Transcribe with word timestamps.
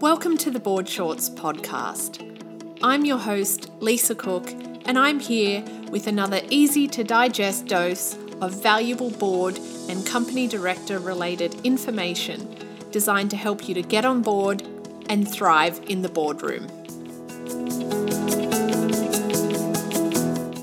Welcome 0.00 0.38
to 0.38 0.52
the 0.52 0.60
Board 0.60 0.88
Shorts 0.88 1.28
podcast. 1.28 2.22
I'm 2.84 3.04
your 3.04 3.18
host, 3.18 3.68
Lisa 3.80 4.14
Cook, 4.14 4.48
and 4.84 4.96
I'm 4.96 5.18
here 5.18 5.64
with 5.90 6.06
another 6.06 6.40
easy 6.50 6.86
to 6.86 7.02
digest 7.02 7.66
dose 7.66 8.16
of 8.40 8.62
valuable 8.62 9.10
board 9.10 9.58
and 9.88 10.06
company 10.06 10.46
director 10.46 11.00
related 11.00 11.52
information 11.66 12.56
designed 12.92 13.32
to 13.32 13.36
help 13.36 13.68
you 13.68 13.74
to 13.74 13.82
get 13.82 14.04
on 14.04 14.22
board 14.22 14.62
and 15.10 15.28
thrive 15.28 15.80
in 15.88 16.02
the 16.02 16.08
boardroom. 16.08 16.68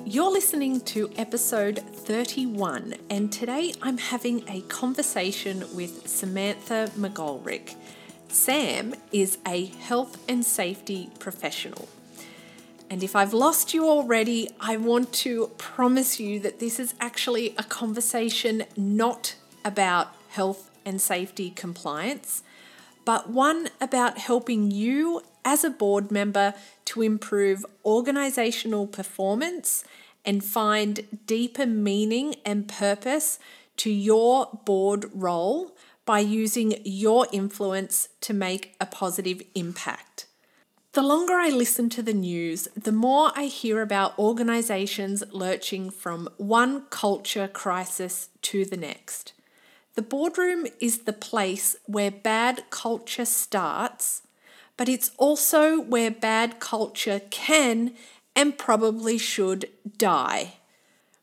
You're 0.05 0.31
listening 0.31 0.79
to 0.79 1.11
episode 1.17 1.79
31, 1.79 2.95
and 3.09 3.33
today 3.33 3.73
I'm 3.81 3.97
having 3.97 4.45
a 4.47 4.61
conversation 4.61 5.65
with 5.75 6.07
Samantha 6.07 6.89
McGolrick. 6.95 7.75
Sam 8.27 8.95
is 9.11 9.37
a 9.47 9.65
health 9.65 10.23
and 10.29 10.45
safety 10.45 11.09
professional. 11.19 11.87
And 12.89 13.03
if 13.03 13.15
I've 13.15 13.33
lost 13.33 13.73
you 13.73 13.87
already, 13.87 14.49
I 14.59 14.77
want 14.77 15.11
to 15.13 15.47
promise 15.57 16.19
you 16.19 16.39
that 16.41 16.59
this 16.59 16.79
is 16.79 16.93
actually 16.99 17.55
a 17.57 17.63
conversation 17.63 18.65
not 18.77 19.35
about 19.63 20.13
health 20.29 20.69
and 20.85 21.01
safety 21.01 21.49
compliance, 21.49 22.43
but 23.03 23.29
one 23.29 23.69
about 23.81 24.17
helping 24.19 24.69
you 24.69 25.21
as 25.43 25.63
a 25.63 25.69
board 25.69 26.11
member 26.11 26.53
to 26.85 27.01
improve 27.01 27.65
organizational 27.83 28.87
performance 28.87 29.83
and 30.23 30.43
find 30.43 31.07
deeper 31.25 31.65
meaning 31.65 32.35
and 32.45 32.67
purpose 32.67 33.39
to 33.77 33.91
your 33.91 34.59
board 34.65 35.05
role 35.13 35.75
by 36.05 36.19
using 36.19 36.79
your 36.83 37.27
influence 37.31 38.09
to 38.21 38.33
make 38.33 38.75
a 38.79 38.85
positive 38.85 39.41
impact. 39.55 40.27
The 40.93 41.01
longer 41.01 41.33
I 41.33 41.49
listen 41.49 41.89
to 41.89 42.01
the 42.01 42.13
news, 42.13 42.69
the 42.73 42.93
more 42.93 43.31
I 43.35 43.45
hear 43.47 43.81
about 43.81 44.17
organizations 44.17 45.23
lurching 45.31 45.89
from 45.89 46.29
one 46.37 46.83
culture 46.89 47.49
crisis 47.49 48.29
to 48.43 48.63
the 48.63 48.77
next. 48.77 49.33
The 49.95 50.01
boardroom 50.01 50.67
is 50.79 50.99
the 50.99 51.13
place 51.13 51.75
where 51.85 52.11
bad 52.11 52.63
culture 52.69 53.25
starts, 53.25 54.21
but 54.77 54.87
it's 54.87 55.11
also 55.17 55.81
where 55.81 56.11
bad 56.11 56.59
culture 56.59 57.21
can 57.29 57.93
and 58.35 58.57
probably 58.57 59.17
should 59.17 59.69
die. 59.97 60.55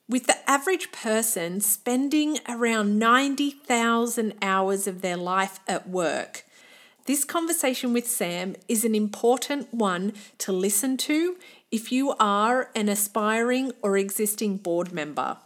With 0.08 0.26
the 0.26 0.50
average 0.50 0.90
person 0.90 1.60
spending 1.60 2.38
around 2.48 2.98
90,000 2.98 4.34
hours 4.42 4.86
of 4.86 5.00
their 5.00 5.16
life 5.16 5.60
at 5.68 5.88
work, 5.88 6.44
this 7.06 7.24
conversation 7.24 7.92
with 7.92 8.08
Sam 8.08 8.56
is 8.68 8.84
an 8.84 8.94
important 8.94 9.72
one 9.72 10.12
to 10.38 10.52
listen 10.52 10.96
to 10.98 11.36
if 11.70 11.92
you 11.92 12.14
are 12.18 12.70
an 12.74 12.88
aspiring 12.88 13.72
or 13.80 13.96
existing 13.96 14.56
board 14.56 14.92
member. 14.92 15.38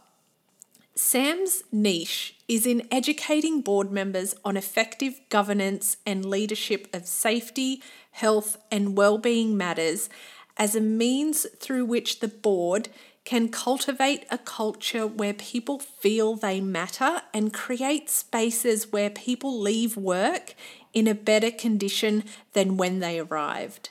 Sam's 0.95 1.63
niche 1.71 2.35
is 2.47 2.65
in 2.65 2.87
educating 2.91 3.61
board 3.61 3.91
members 3.91 4.33
on 4.43 4.57
effective 4.57 5.19
governance 5.29 5.97
and 6.05 6.25
leadership 6.25 6.87
of 6.93 7.05
safety, 7.05 7.83
health, 8.11 8.57
and 8.71 8.97
well-being 8.97 9.55
matters 9.55 10.09
as 10.57 10.75
a 10.75 10.81
means 10.81 11.45
through 11.59 11.85
which 11.85 12.19
the 12.19 12.27
board 12.27 12.89
can 13.27 13.49
cultivate 13.49 14.25
a 14.31 14.37
culture 14.37 15.05
where 15.05 15.33
people 15.33 15.79
feel 15.79 16.37
they 16.37 16.61
matter 16.61 17.21
and 17.33 17.53
create 17.53 18.09
spaces 18.09 18.93
where 18.93 19.09
people 19.09 19.59
leave 19.59 19.97
work 19.97 20.55
in 20.93 21.09
a 21.09 21.13
better 21.13 21.51
condition 21.51 22.23
than 22.53 22.77
when 22.77 22.99
they 22.99 23.19
arrived. 23.19 23.89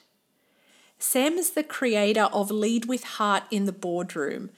Sam 0.99 1.35
is 1.35 1.51
the 1.51 1.63
creator 1.63 2.31
of 2.33 2.51
Lead 2.51 2.87
with 2.87 3.05
Heart 3.05 3.43
in 3.51 3.67
the 3.67 3.73
Boardroom, 3.73 4.49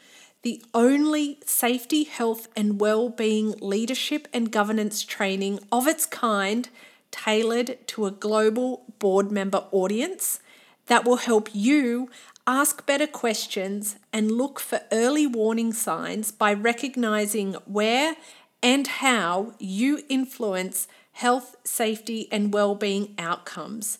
the 0.42 0.62
only 0.72 1.40
safety, 1.44 2.04
health, 2.04 2.46
and 2.54 2.80
well-being 2.80 3.56
leadership 3.60 4.28
and 4.32 4.52
governance 4.52 5.02
training 5.02 5.58
of 5.72 5.88
its 5.88 6.06
kind 6.06 6.68
tailored 7.10 7.84
to 7.88 8.06
a 8.06 8.12
global 8.12 8.84
board 9.00 9.32
member 9.32 9.64
audience 9.72 10.38
that 10.86 11.04
will 11.04 11.16
help 11.16 11.48
you 11.52 12.10
ask 12.48 12.86
better 12.86 13.06
questions 13.06 13.96
and 14.10 14.32
look 14.32 14.58
for 14.58 14.80
early 14.90 15.26
warning 15.26 15.70
signs 15.70 16.32
by 16.32 16.50
recognizing 16.50 17.52
where 17.66 18.16
and 18.62 18.86
how 18.86 19.52
you 19.58 20.02
influence 20.08 20.88
health, 21.12 21.56
safety, 21.62 22.26
and 22.32 22.54
well-being 22.54 23.14
outcomes, 23.18 23.98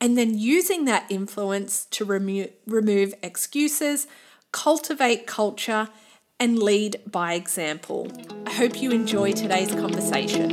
and 0.00 0.16
then 0.16 0.38
using 0.38 0.84
that 0.84 1.04
influence 1.10 1.86
to 1.86 2.04
remo- 2.04 2.48
remove 2.66 3.14
excuses, 3.20 4.06
cultivate 4.52 5.26
culture, 5.26 5.88
and 6.38 6.62
lead 6.62 7.00
by 7.04 7.34
example. 7.34 8.12
I 8.46 8.52
hope 8.52 8.80
you 8.80 8.92
enjoy 8.92 9.32
today's 9.32 9.74
conversation. 9.74 10.52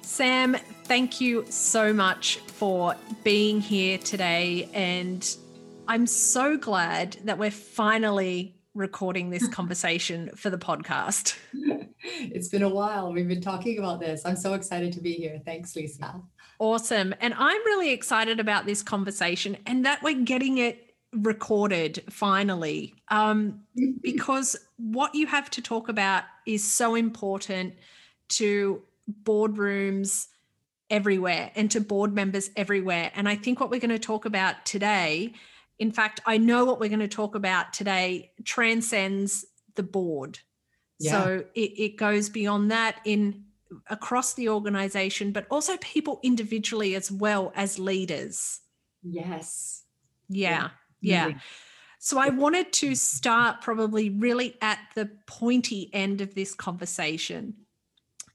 Sam, 0.00 0.56
thank 0.84 1.20
you 1.20 1.44
so 1.48 1.92
much 1.92 2.36
for 2.36 2.94
being 3.22 3.60
here 3.60 3.98
today. 3.98 4.68
And 4.74 5.36
I'm 5.88 6.06
so 6.06 6.56
glad 6.56 7.16
that 7.24 7.38
we're 7.38 7.50
finally 7.50 8.54
recording 8.74 9.30
this 9.30 9.48
conversation 9.52 10.30
for 10.36 10.50
the 10.50 10.58
podcast. 10.58 11.36
It's 12.02 12.48
been 12.48 12.62
a 12.62 12.68
while. 12.68 13.12
We've 13.12 13.26
been 13.26 13.40
talking 13.40 13.78
about 13.78 13.98
this. 13.98 14.22
I'm 14.26 14.36
so 14.36 14.54
excited 14.54 14.92
to 14.92 15.00
be 15.00 15.14
here. 15.14 15.40
Thanks, 15.44 15.74
Lisa. 15.74 16.20
Awesome. 16.58 17.14
And 17.20 17.34
I'm 17.36 17.64
really 17.64 17.90
excited 17.90 18.38
about 18.38 18.66
this 18.66 18.82
conversation 18.82 19.56
and 19.66 19.86
that 19.86 20.02
we're 20.02 20.22
getting 20.22 20.58
it 20.58 20.94
recorded 21.12 22.02
finally 22.10 22.92
um, 23.08 23.60
because 24.02 24.56
what 24.76 25.14
you 25.14 25.26
have 25.26 25.48
to 25.50 25.62
talk 25.62 25.88
about 25.88 26.24
is 26.46 26.70
so 26.70 26.94
important 26.94 27.74
to 28.28 28.82
boardrooms 29.22 30.26
everywhere 30.90 31.50
and 31.54 31.70
to 31.70 31.80
board 31.80 32.14
members 32.14 32.50
everywhere. 32.56 33.10
And 33.14 33.28
I 33.28 33.36
think 33.36 33.60
what 33.60 33.70
we're 33.70 33.80
going 33.80 33.90
to 33.90 33.98
talk 33.98 34.24
about 34.24 34.64
today, 34.66 35.32
in 35.78 35.90
fact, 35.90 36.20
I 36.26 36.38
know 36.38 36.64
what 36.64 36.80
we're 36.80 36.88
going 36.88 37.00
to 37.00 37.08
talk 37.08 37.34
about 37.34 37.72
today 37.72 38.32
transcends 38.44 39.44
the 39.74 39.82
board. 39.82 40.40
Yeah. 40.98 41.12
So 41.12 41.44
it, 41.54 41.60
it 41.60 41.96
goes 41.96 42.28
beyond 42.28 42.70
that 42.70 43.00
in 43.04 43.44
across 43.88 44.34
the 44.34 44.48
organization, 44.48 45.32
but 45.32 45.46
also 45.50 45.76
people 45.78 46.20
individually 46.22 46.94
as 46.94 47.10
well 47.10 47.52
as 47.56 47.78
leaders. 47.78 48.60
Yes. 49.02 49.82
Yeah. 50.28 50.70
Yeah. 51.00 51.28
yeah. 51.28 51.38
So 51.98 52.18
I 52.18 52.28
wanted 52.28 52.72
to 52.74 52.94
start 52.94 53.62
probably 53.62 54.10
really 54.10 54.56
at 54.60 54.78
the 54.94 55.10
pointy 55.26 55.90
end 55.92 56.20
of 56.20 56.34
this 56.34 56.54
conversation 56.54 57.54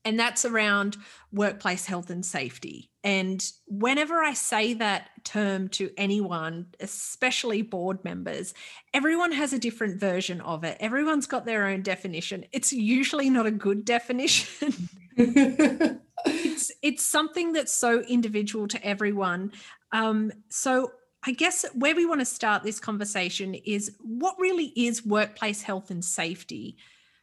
and 0.05 0.19
that's 0.19 0.45
around 0.45 0.97
workplace 1.31 1.85
health 1.85 2.09
and 2.09 2.25
safety. 2.25 2.89
And 3.03 3.45
whenever 3.67 4.21
I 4.21 4.33
say 4.33 4.73
that 4.75 5.09
term 5.23 5.69
to 5.69 5.89
anyone, 5.97 6.67
especially 6.79 7.61
board 7.61 8.03
members, 8.03 8.53
everyone 8.93 9.31
has 9.31 9.53
a 9.53 9.59
different 9.59 9.99
version 9.99 10.41
of 10.41 10.63
it. 10.63 10.77
Everyone's 10.79 11.27
got 11.27 11.45
their 11.45 11.67
own 11.67 11.81
definition. 11.81 12.45
It's 12.51 12.73
usually 12.73 13.29
not 13.29 13.45
a 13.45 13.51
good 13.51 13.85
definition. 13.85 14.89
it's 15.17 16.71
it's 16.81 17.03
something 17.05 17.53
that's 17.53 17.73
so 17.73 18.01
individual 18.01 18.67
to 18.69 18.85
everyone. 18.85 19.51
Um, 19.91 20.31
so 20.49 20.91
I 21.25 21.31
guess 21.31 21.65
where 21.73 21.95
we 21.95 22.05
want 22.05 22.21
to 22.21 22.25
start 22.25 22.63
this 22.63 22.79
conversation 22.79 23.53
is 23.53 23.95
what 23.99 24.35
really 24.39 24.71
is 24.75 25.05
workplace 25.05 25.61
health 25.61 25.91
and 25.91 26.03
safety. 26.03 26.77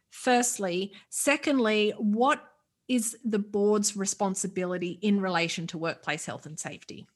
Firstly, 0.09 0.93
secondly, 1.09 1.93
what 1.97 2.43
is 2.87 3.17
the 3.23 3.39
board's 3.39 3.97
responsibility 3.97 4.99
in 5.01 5.19
relation 5.21 5.67
to 5.67 5.77
workplace 5.77 6.25
health 6.25 6.45
and 6.45 6.59
safety? 6.59 7.07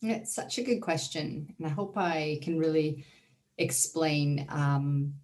Yeah, 0.00 0.16
it's 0.16 0.34
such 0.34 0.58
a 0.58 0.62
good 0.62 0.80
question. 0.80 1.54
And 1.58 1.66
I 1.66 1.70
hope 1.70 1.96
I 1.96 2.40
can 2.42 2.58
really 2.58 3.04
explain 3.56 4.46
um, 4.48 5.14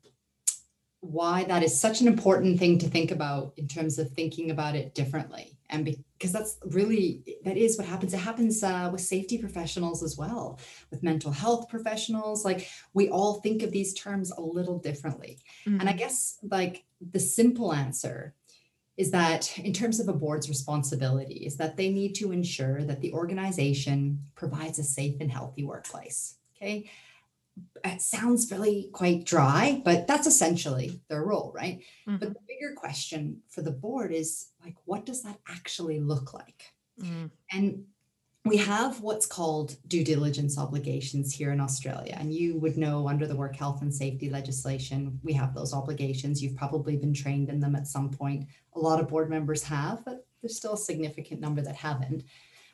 why 1.00 1.44
that 1.44 1.62
is 1.62 1.78
such 1.78 2.00
an 2.00 2.08
important 2.08 2.58
thing 2.58 2.78
to 2.78 2.88
think 2.88 3.10
about 3.10 3.54
in 3.56 3.66
terms 3.66 3.98
of 3.98 4.10
thinking 4.10 4.50
about 4.50 4.76
it 4.76 4.94
differently. 4.94 5.58
And 5.70 5.84
because 5.84 6.32
that's 6.32 6.58
really, 6.66 7.22
that 7.44 7.56
is 7.56 7.78
what 7.78 7.86
happens. 7.86 8.12
It 8.12 8.18
happens 8.18 8.62
uh, 8.62 8.88
with 8.92 9.00
safety 9.00 9.38
professionals 9.38 10.02
as 10.02 10.16
well, 10.16 10.58
with 10.90 11.02
mental 11.02 11.30
health 11.30 11.68
professionals. 11.68 12.44
Like 12.44 12.68
we 12.92 13.08
all 13.08 13.40
think 13.40 13.62
of 13.62 13.70
these 13.70 13.94
terms 13.94 14.30
a 14.30 14.40
little 14.40 14.78
differently. 14.78 15.38
Mm-hmm. 15.66 15.80
And 15.80 15.88
I 15.88 15.92
mm-hmm. 15.92 15.98
guess 15.98 16.38
like 16.42 16.84
the 17.00 17.20
simple 17.20 17.72
answer 17.72 18.34
is 19.00 19.10
that 19.10 19.58
in 19.58 19.72
terms 19.72 19.98
of 19.98 20.08
a 20.08 20.12
board's 20.12 20.50
responsibility 20.50 21.36
is 21.36 21.56
that 21.56 21.74
they 21.74 21.88
need 21.88 22.14
to 22.14 22.32
ensure 22.32 22.84
that 22.84 23.00
the 23.00 23.10
organization 23.14 24.22
provides 24.34 24.78
a 24.78 24.84
safe 24.84 25.16
and 25.20 25.32
healthy 25.32 25.64
workplace 25.64 26.34
okay 26.54 26.88
it 27.82 28.02
sounds 28.02 28.52
really 28.52 28.90
quite 28.92 29.24
dry 29.24 29.80
but 29.86 30.06
that's 30.06 30.26
essentially 30.26 31.00
their 31.08 31.24
role 31.24 31.50
right 31.54 31.80
mm-hmm. 32.06 32.18
but 32.18 32.28
the 32.28 32.40
bigger 32.46 32.74
question 32.76 33.40
for 33.48 33.62
the 33.62 33.70
board 33.70 34.12
is 34.12 34.48
like 34.62 34.76
what 34.84 35.06
does 35.06 35.22
that 35.22 35.38
actually 35.48 35.98
look 35.98 36.34
like 36.34 36.74
mm. 37.02 37.30
and 37.52 37.82
we 38.44 38.56
have 38.56 39.00
what's 39.00 39.26
called 39.26 39.76
due 39.86 40.02
diligence 40.02 40.56
obligations 40.58 41.32
here 41.32 41.52
in 41.52 41.60
Australia. 41.60 42.16
And 42.18 42.32
you 42.32 42.58
would 42.58 42.78
know 42.78 43.06
under 43.06 43.26
the 43.26 43.36
work 43.36 43.54
health 43.54 43.82
and 43.82 43.94
safety 43.94 44.30
legislation, 44.30 45.20
we 45.22 45.34
have 45.34 45.54
those 45.54 45.74
obligations. 45.74 46.42
You've 46.42 46.56
probably 46.56 46.96
been 46.96 47.12
trained 47.12 47.50
in 47.50 47.60
them 47.60 47.76
at 47.76 47.86
some 47.86 48.08
point. 48.10 48.46
A 48.74 48.78
lot 48.78 48.98
of 48.98 49.08
board 49.08 49.28
members 49.28 49.62
have, 49.64 50.02
but 50.06 50.26
there's 50.40 50.56
still 50.56 50.72
a 50.72 50.78
significant 50.78 51.40
number 51.40 51.60
that 51.60 51.76
haven't. 51.76 52.24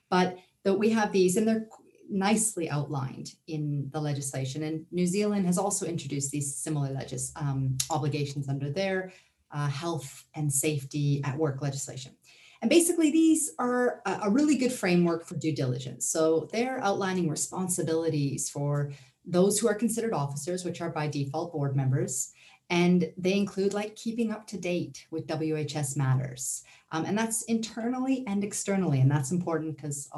But 0.08 0.38
that 0.62 0.74
we 0.74 0.90
have 0.90 1.10
these, 1.10 1.36
and 1.36 1.48
they're 1.48 1.66
nicely 2.08 2.70
outlined 2.70 3.34
in 3.48 3.90
the 3.92 4.00
legislation. 4.00 4.62
And 4.62 4.86
New 4.92 5.06
Zealand 5.06 5.46
has 5.46 5.58
also 5.58 5.84
introduced 5.84 6.30
these 6.30 6.54
similar 6.54 6.90
legis- 6.90 7.32
um, 7.34 7.76
obligations 7.90 8.48
under 8.48 8.70
their 8.70 9.12
uh, 9.50 9.68
health 9.68 10.24
and 10.34 10.52
safety 10.52 11.22
at 11.24 11.36
work 11.36 11.60
legislation. 11.60 12.12
And 12.62 12.70
basically, 12.70 13.10
these 13.10 13.52
are 13.58 14.00
a 14.06 14.30
really 14.30 14.56
good 14.56 14.72
framework 14.72 15.26
for 15.26 15.36
due 15.36 15.54
diligence. 15.54 16.06
So 16.06 16.48
they're 16.52 16.82
outlining 16.82 17.28
responsibilities 17.28 18.48
for 18.48 18.92
those 19.26 19.58
who 19.58 19.68
are 19.68 19.74
considered 19.74 20.12
officers, 20.12 20.64
which 20.64 20.80
are 20.80 20.90
by 20.90 21.08
default 21.08 21.52
board 21.52 21.76
members. 21.76 22.32
And 22.70 23.12
they 23.16 23.34
include 23.34 23.74
like 23.74 23.94
keeping 23.94 24.32
up 24.32 24.46
to 24.48 24.58
date 24.58 25.06
with 25.10 25.26
WHS 25.26 25.96
matters. 25.96 26.64
Um, 26.90 27.04
and 27.04 27.16
that's 27.16 27.42
internally 27.42 28.24
and 28.26 28.42
externally. 28.42 29.00
And 29.00 29.10
that's 29.10 29.30
important 29.30 29.76
because 29.76 30.08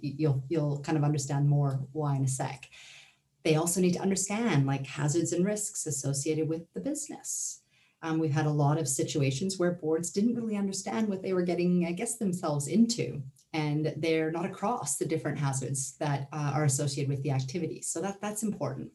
you'll, 0.00 0.42
you'll 0.48 0.80
kind 0.80 0.96
of 0.96 1.04
understand 1.04 1.48
more 1.48 1.80
why 1.92 2.16
in 2.16 2.24
a 2.24 2.28
sec. 2.28 2.68
They 3.44 3.56
also 3.56 3.80
need 3.80 3.94
to 3.94 4.00
understand 4.00 4.66
like 4.66 4.86
hazards 4.86 5.32
and 5.32 5.44
risks 5.44 5.86
associated 5.86 6.48
with 6.48 6.62
the 6.74 6.80
business. 6.80 7.62
Um, 8.02 8.18
we've 8.18 8.30
had 8.30 8.46
a 8.46 8.50
lot 8.50 8.78
of 8.78 8.86
situations 8.86 9.58
where 9.58 9.72
boards 9.72 10.10
didn't 10.10 10.36
really 10.36 10.56
understand 10.56 11.08
what 11.08 11.22
they 11.22 11.32
were 11.32 11.42
getting, 11.42 11.86
I 11.86 11.92
guess, 11.92 12.16
themselves 12.16 12.68
into, 12.68 13.22
and 13.52 13.92
they're 13.96 14.30
not 14.30 14.46
across 14.46 14.96
the 14.96 15.04
different 15.04 15.38
hazards 15.38 15.96
that 15.98 16.28
uh, 16.32 16.52
are 16.54 16.64
associated 16.64 17.10
with 17.10 17.22
the 17.22 17.32
activities. 17.32 17.88
So 17.88 18.00
that 18.00 18.20
that's 18.20 18.44
important. 18.44 18.92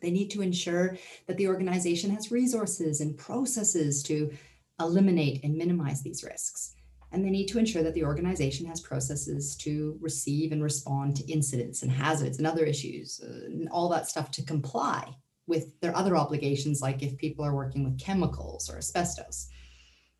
They 0.00 0.10
need 0.10 0.30
to 0.30 0.42
ensure 0.42 0.96
that 1.26 1.36
the 1.36 1.48
organization 1.48 2.10
has 2.10 2.32
resources 2.32 3.00
and 3.00 3.16
processes 3.16 4.02
to 4.04 4.32
eliminate 4.80 5.44
and 5.44 5.54
minimize 5.56 6.02
these 6.02 6.24
risks. 6.24 6.74
And 7.12 7.24
they 7.24 7.30
need 7.30 7.46
to 7.48 7.58
ensure 7.58 7.82
that 7.84 7.94
the 7.94 8.04
organization 8.04 8.66
has 8.66 8.80
processes 8.80 9.54
to 9.58 9.96
receive 10.00 10.50
and 10.50 10.62
respond 10.62 11.16
to 11.16 11.32
incidents 11.32 11.82
and 11.82 11.92
hazards 11.92 12.38
and 12.38 12.46
other 12.46 12.64
issues, 12.64 13.20
uh, 13.22 13.46
and 13.46 13.68
all 13.68 13.88
that 13.90 14.08
stuff 14.08 14.30
to 14.32 14.42
comply 14.42 15.14
with 15.46 15.78
their 15.80 15.96
other 15.96 16.16
obligations, 16.16 16.80
like 16.80 17.02
if 17.02 17.16
people 17.16 17.44
are 17.44 17.54
working 17.54 17.84
with 17.84 17.98
chemicals 17.98 18.70
or 18.70 18.78
asbestos. 18.78 19.48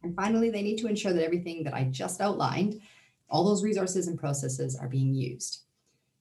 And 0.02 0.14
finally, 0.14 0.50
they 0.50 0.62
need 0.62 0.78
to 0.78 0.86
ensure 0.86 1.12
that 1.12 1.24
everything 1.24 1.64
that 1.64 1.74
I 1.74 1.84
just 1.84 2.20
outlined, 2.20 2.80
all 3.28 3.44
those 3.44 3.64
resources 3.64 4.06
and 4.06 4.18
processes 4.18 4.76
are 4.76 4.88
being 4.88 5.14
used. 5.14 5.60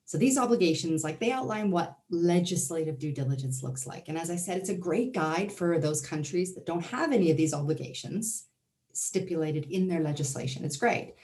So 0.06 0.18
these 0.18 0.38
obligations, 0.38 1.04
like 1.04 1.20
they 1.20 1.32
outline 1.32 1.72
what 1.72 1.98
legislative 2.10 3.00
due 3.00 3.12
diligence 3.12 3.64
looks 3.64 3.88
like. 3.88 4.10
And 4.10 4.18
as 4.18 4.30
I 4.30 4.36
said, 4.36 4.58
it's 4.58 4.70
a 4.70 4.76
great 4.76 5.14
guide 5.14 5.52
for 5.52 5.80
those 5.80 6.06
countries 6.06 6.54
that 6.56 6.66
don't 6.66 6.86
have 6.86 7.12
any 7.12 7.32
of 7.32 7.38
these 7.38 7.54
obligations 7.54 8.46
stipulated 8.94 9.66
in 9.66 9.88
their 9.88 10.02
legislation. 10.02 10.64
It's 10.64 10.78
great. 10.78 11.16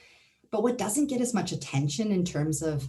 But 0.50 0.62
what 0.62 0.78
doesn't 0.78 1.06
get 1.06 1.20
as 1.20 1.32
much 1.32 1.52
attention 1.52 2.10
in 2.10 2.24
terms 2.24 2.62
of 2.62 2.88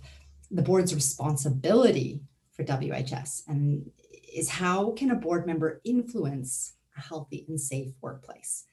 the 0.50 0.62
board's 0.62 0.96
responsibility 0.96 2.22
for 2.52 2.64
WHS 2.64 3.44
and 3.48 3.90
is 4.34 4.50
how 4.50 4.92
can 4.92 5.12
a 5.12 5.16
board 5.16 5.46
member 5.46 5.82
influence 5.84 6.74
a 6.98 7.02
healthy 7.02 7.46
and 7.48 7.60
safe 7.60 7.94
workplace? 8.02 8.66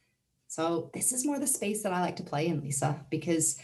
So 0.49 0.91
this 0.95 1.13
is 1.13 1.27
more 1.27 1.39
the 1.39 1.47
space 1.47 1.83
that 1.83 1.93
I 1.93 2.01
like 2.01 2.17
to 2.17 2.23
play 2.23 2.49
in, 2.49 2.61
Lisa, 2.61 3.05
because 3.11 3.59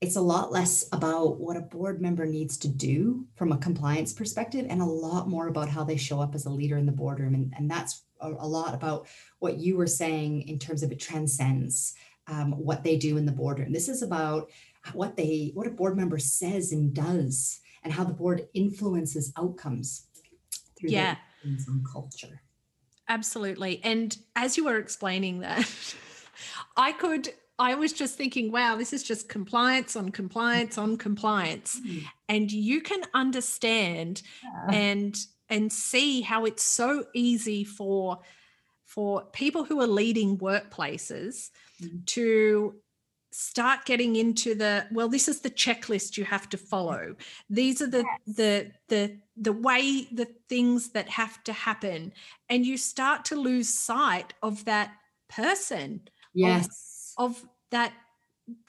it's 0.00 0.16
a 0.16 0.20
lot 0.20 0.52
less 0.52 0.86
about 0.92 1.40
what 1.40 1.56
a 1.56 1.62
board 1.62 2.00
member 2.00 2.26
needs 2.26 2.56
to 2.58 2.68
do 2.68 3.26
from 3.34 3.50
a 3.50 3.58
compliance 3.58 4.12
perspective 4.12 4.66
and 4.68 4.80
a 4.80 4.84
lot 4.84 5.28
more 5.28 5.48
about 5.48 5.68
how 5.68 5.84
they 5.84 5.96
show 5.96 6.20
up 6.20 6.34
as 6.34 6.46
a 6.46 6.50
leader 6.50 6.76
in 6.76 6.86
the 6.86 6.92
boardroom. 6.92 7.34
And, 7.34 7.52
and 7.56 7.70
that's 7.70 8.04
a, 8.20 8.28
a 8.28 8.46
lot 8.46 8.74
about 8.74 9.08
what 9.38 9.56
you 9.56 9.76
were 9.76 9.86
saying 9.86 10.42
in 10.48 10.58
terms 10.58 10.82
of 10.82 10.92
it 10.92 11.00
transcends 11.00 11.94
um, 12.26 12.52
what 12.52 12.84
they 12.84 12.96
do 12.96 13.16
in 13.16 13.26
the 13.26 13.32
boardroom. 13.32 13.72
This 13.72 13.88
is 13.88 14.02
about 14.02 14.50
what 14.92 15.16
they 15.16 15.50
what 15.54 15.66
a 15.66 15.70
board 15.70 15.96
member 15.96 16.18
says 16.18 16.72
and 16.72 16.94
does 16.94 17.60
and 17.82 17.92
how 17.92 18.04
the 18.04 18.12
board 18.12 18.46
influences 18.54 19.32
outcomes 19.36 20.06
through 20.78 20.90
yeah. 20.90 21.16
on 21.44 21.84
culture. 21.90 22.40
Absolutely. 23.08 23.80
And 23.84 24.16
as 24.34 24.56
you 24.56 24.64
were 24.64 24.78
explaining 24.78 25.40
that, 25.40 25.94
I 26.76 26.92
could 26.92 27.30
I 27.58 27.74
was 27.74 27.92
just 27.92 28.16
thinking, 28.16 28.52
wow, 28.52 28.76
this 28.76 28.92
is 28.92 29.02
just 29.02 29.28
compliance 29.28 29.96
on 29.96 30.10
compliance 30.10 30.76
on 30.76 30.98
compliance. 30.98 31.80
Mm-hmm. 31.80 32.06
And 32.28 32.52
you 32.52 32.80
can 32.82 33.02
understand 33.14 34.22
yeah. 34.42 34.76
and 34.76 35.16
and 35.48 35.72
see 35.72 36.20
how 36.20 36.44
it's 36.44 36.64
so 36.64 37.06
easy 37.14 37.64
for 37.64 38.18
for 38.84 39.24
people 39.32 39.64
who 39.64 39.80
are 39.80 39.86
leading 39.86 40.38
workplaces 40.38 41.50
mm-hmm. 41.82 41.98
to 42.06 42.74
start 43.38 43.84
getting 43.84 44.16
into 44.16 44.54
the 44.54 44.86
well 44.90 45.10
this 45.10 45.28
is 45.28 45.40
the 45.40 45.50
checklist 45.50 46.16
you 46.16 46.24
have 46.24 46.48
to 46.48 46.56
follow. 46.56 47.14
These 47.50 47.82
are 47.82 47.86
the 47.86 48.04
yes. 48.26 48.36
the 48.36 48.72
the 48.88 49.18
the 49.36 49.52
way 49.52 50.08
the 50.10 50.26
things 50.48 50.90
that 50.90 51.10
have 51.10 51.44
to 51.44 51.52
happen. 51.52 52.14
And 52.48 52.64
you 52.64 52.78
start 52.78 53.26
to 53.26 53.36
lose 53.36 53.68
sight 53.68 54.32
of 54.42 54.64
that 54.64 54.92
person 55.28 56.00
yes. 56.32 57.14
of, 57.18 57.32
of 57.32 57.48
that 57.70 57.92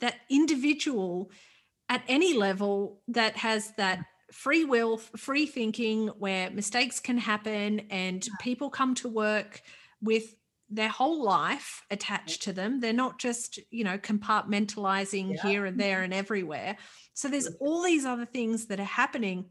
that 0.01 0.15
individual 0.29 1.31
at 1.87 2.03
any 2.09 2.33
level 2.33 3.01
that 3.07 3.37
has 3.37 3.71
that 3.77 3.99
free 4.33 4.65
will 4.65 4.97
free 4.97 5.45
thinking 5.45 6.07
where 6.19 6.51
mistakes 6.51 6.99
can 6.99 7.17
happen 7.17 7.79
and 7.89 8.27
people 8.41 8.69
come 8.69 8.93
to 8.95 9.07
work 9.07 9.61
with 10.01 10.35
their 10.69 10.89
whole 10.89 11.23
life 11.23 11.83
attached 11.89 12.43
to 12.43 12.53
them. 12.53 12.79
They're 12.79 12.93
not 12.93 13.19
just, 13.19 13.59
you 13.71 13.83
know, 13.83 13.97
compartmentalizing 13.97 15.35
yeah. 15.35 15.41
here 15.41 15.65
and 15.65 15.79
there 15.79 16.03
and 16.03 16.13
everywhere. 16.13 16.77
So 17.13 17.29
there's 17.29 17.47
all 17.59 17.83
these 17.83 18.05
other 18.05 18.25
things 18.25 18.67
that 18.67 18.79
are 18.79 18.83
happening. 18.83 19.45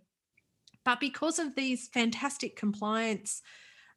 But 0.85 1.01
because 1.01 1.39
of 1.39 1.55
these 1.55 1.89
fantastic 1.89 2.57
compliance 2.57 3.43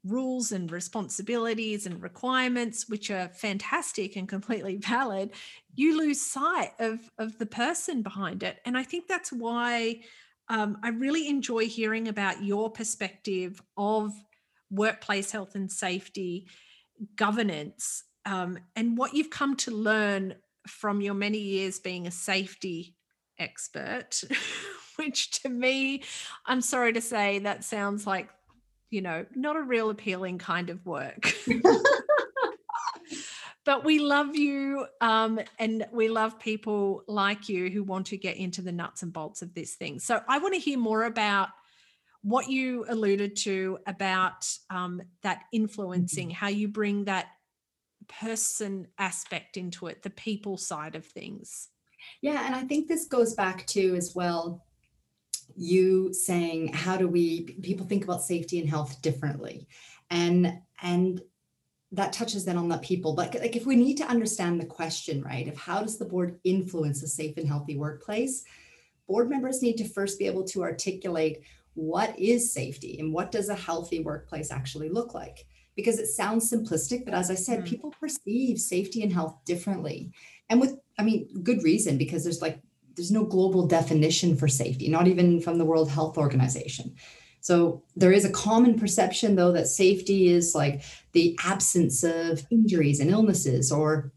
rules 0.06 0.54
and 0.54 0.72
responsibilities 0.72 1.86
and 1.86 2.02
requirements, 2.02 2.88
which 2.88 3.12
are 3.12 3.30
fantastic 3.30 4.16
and 4.16 4.28
completely 4.28 4.78
valid, 4.82 5.32
you 5.76 5.98
lose 5.98 6.22
sight 6.22 6.72
of, 6.80 7.00
of 7.18 7.38
the 7.38 7.46
person 7.46 8.02
behind 8.02 8.44
it. 8.44 8.60
And 8.66 8.78
I 8.78 8.84
think 8.84 9.08
that's 9.08 9.32
why 9.32 10.02
um, 10.48 10.78
I 10.84 10.90
really 10.90 11.28
enjoy 11.28 11.68
hearing 11.68 12.08
about 12.08 12.44
your 12.44 12.72
perspective 12.72 13.62
of 13.78 14.12
workplace 14.72 15.32
health 15.32 15.56
and 15.56 15.72
safety 15.72 16.48
governance 17.16 18.04
um, 18.26 18.60
and 18.76 18.98
what 18.98 19.14
you've 19.14 19.30
come 19.30 19.56
to 19.58 19.72
learn 19.72 20.36
from 20.68 21.02
your 21.02 21.14
many 21.14 21.40
years 21.40 21.80
being 21.80 22.08
a 22.08 22.12
safety 22.12 22.96
expert, 23.38 24.24
which 24.98 25.32
to 25.42 25.50
me, 25.50 26.04
I'm 26.46 26.62
sorry 26.62 26.94
to 26.94 27.02
say, 27.02 27.40
that 27.40 27.64
sounds 27.64 28.06
like, 28.06 28.30
you 28.90 29.02
know, 29.02 29.26
not 29.36 29.56
a 29.56 29.62
real 29.62 29.90
appealing 29.90 30.38
kind 30.38 30.70
of 30.70 30.86
work. 30.86 31.34
but 33.66 33.84
we 33.84 34.00
love 34.00 34.36
you 34.36 34.86
um, 35.02 35.40
and 35.58 35.86
we 35.92 36.10
love 36.10 36.40
people 36.40 37.04
like 37.08 37.50
you 37.50 37.70
who 37.70 37.84
want 37.84 38.08
to 38.08 38.18
get 38.18 38.38
into 38.38 38.62
the 38.62 38.72
nuts 38.72 39.04
and 39.04 39.14
bolts 39.14 39.42
of 39.42 39.54
this 39.54 39.76
thing. 39.76 40.00
So 40.00 40.22
I 40.28 40.40
want 40.40 40.54
to 40.54 40.60
hear 40.60 40.78
more 40.78 41.04
about 41.04 41.50
what 42.22 42.50
you 42.50 42.86
alluded 42.90 43.36
to 43.38 43.80
about 43.88 44.48
um, 44.70 45.02
that 45.24 45.44
influencing, 45.54 46.30
mm-hmm. 46.30 46.36
how 46.36 46.50
you 46.50 46.68
bring 46.68 47.06
that 47.06 47.28
person 48.08 48.88
aspect 48.98 49.58
into 49.58 49.88
it, 49.88 50.02
the 50.02 50.10
people 50.10 50.58
side 50.58 50.96
of 50.96 51.06
things. 51.06 51.70
Yeah, 52.22 52.46
and 52.46 52.56
I 52.56 52.64
think 52.64 52.88
this 52.88 53.06
goes 53.06 53.34
back 53.34 53.66
to 53.68 53.96
as 53.96 54.14
well 54.16 54.66
you 55.56 56.14
saying 56.14 56.72
how 56.74 56.96
do 56.98 57.08
we 57.08 57.42
people 57.62 57.86
think 57.86 58.04
about 58.04 58.24
safety 58.24 58.60
and 58.60 58.70
health 58.70 59.02
differently 59.02 59.68
and 60.10 60.54
and 60.82 61.22
that 61.92 62.14
touches 62.14 62.46
then 62.46 62.58
on 62.58 62.70
the 62.70 62.78
people 62.78 63.14
but 63.14 63.34
like 63.36 63.56
if 63.56 63.66
we 63.66 63.76
need 63.76 63.96
to 63.96 64.08
understand 64.08 64.60
the 64.60 64.66
question 64.66 65.22
right 65.22 65.48
of 65.48 65.58
how 65.58 65.82
does 65.82 65.98
the 65.98 66.06
board 66.06 66.40
influence 66.44 67.04
a 67.04 67.08
safe 67.08 67.36
and 67.38 67.48
healthy 67.48 67.76
workplace 67.76 68.44
board 69.08 69.30
members 69.30 69.62
need 69.62 69.76
to 69.76 69.88
first 69.90 70.20
be 70.20 70.26
able 70.26 70.44
to 70.44 70.62
articulate 70.62 71.40
what 71.80 72.18
is 72.20 72.52
safety 72.54 72.98
and 73.00 73.14
what 73.14 73.32
does 73.32 73.48
a 73.48 73.56
healthy 73.56 74.02
workplace 74.02 74.52
actually 74.52 74.90
look 74.90 75.14
like? 75.14 75.46
Because 75.76 75.98
it 75.98 76.08
sounds 76.08 76.52
simplistic, 76.52 77.06
but 77.06 77.14
as 77.14 77.32
I 77.32 77.36
said, 77.36 77.60
mm-hmm. 77.60 77.70
people 77.70 77.92
perceive 78.00 78.60
safety 78.60 79.02
and 79.02 79.14
health 79.14 79.38
differently. 79.46 80.12
And 80.50 80.60
with, 80.60 80.78
I 80.98 81.04
mean, 81.04 81.30
good 81.42 81.64
reason, 81.64 81.98
because 81.98 82.24
there's 82.24 82.42
like, 82.42 82.60
there's 82.96 83.12
no 83.12 83.24
global 83.24 83.66
definition 83.66 84.36
for 84.36 84.50
safety, 84.50 84.90
not 84.90 85.08
even 85.08 85.40
from 85.40 85.58
the 85.58 85.64
World 85.64 85.90
Health 85.90 86.18
Organization. 86.18 86.96
So 87.40 87.84
there 87.96 88.12
is 88.12 88.26
a 88.26 88.32
common 88.32 88.78
perception, 88.78 89.36
though, 89.36 89.54
that 89.54 89.68
safety 89.68 90.28
is 90.28 90.54
like 90.54 90.82
the 91.14 91.40
absence 91.46 92.04
of 92.04 92.46
injuries 92.52 93.00
and 93.00 93.10
illnesses 93.10 93.72
or 93.72 94.12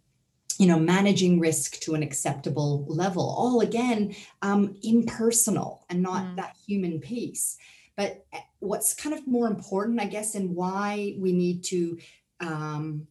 you 0.62 0.68
know, 0.68 0.78
managing 0.78 1.40
risk 1.40 1.80
to 1.80 1.96
an 1.96 2.04
acceptable 2.04 2.84
level, 2.86 3.34
all 3.36 3.62
again 3.62 4.14
um, 4.42 4.76
impersonal 4.84 5.84
and 5.90 6.00
not 6.00 6.22
mm. 6.22 6.36
that 6.36 6.54
human 6.64 7.00
piece. 7.00 7.56
But 7.96 8.24
eh, 8.32 8.38
what's 8.60 8.94
kind 8.94 9.12
of 9.12 9.26
more 9.26 9.48
important, 9.48 10.00
I 10.00 10.04
guess, 10.04 10.36
and 10.36 10.54
why 10.54 11.16
we 11.18 11.32
need 11.32 11.64
to 11.64 11.98
um, 12.38 13.08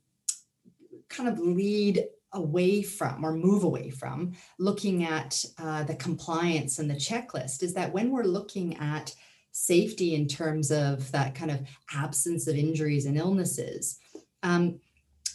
kind 1.10 1.28
of 1.28 1.40
lead 1.40 2.06
away 2.32 2.84
from 2.84 3.26
or 3.26 3.34
move 3.34 3.66
away 3.66 3.90
from 3.90 4.32
looking 4.58 5.04
at 5.04 5.44
uh, 5.58 5.84
the 5.84 5.96
compliance 5.96 6.80
and 6.80 6.90
the 6.90 6.96
checklist 6.96 7.64
is 7.64 7.74
that 7.74 7.92
when 7.92 8.12
we're 8.12 8.24
looking 8.24 8.78
at 8.78 9.14
safety 9.52 10.16
in 10.16 10.26
terms 10.26 10.72
of 10.72 11.12
that 11.12 11.36
kind 11.36 11.52
of 11.52 11.60
absence 11.94 12.48
of 12.48 12.56
injuries 12.56 13.06
and 13.06 13.18
illnesses, 13.18 14.00
um, 14.42 14.80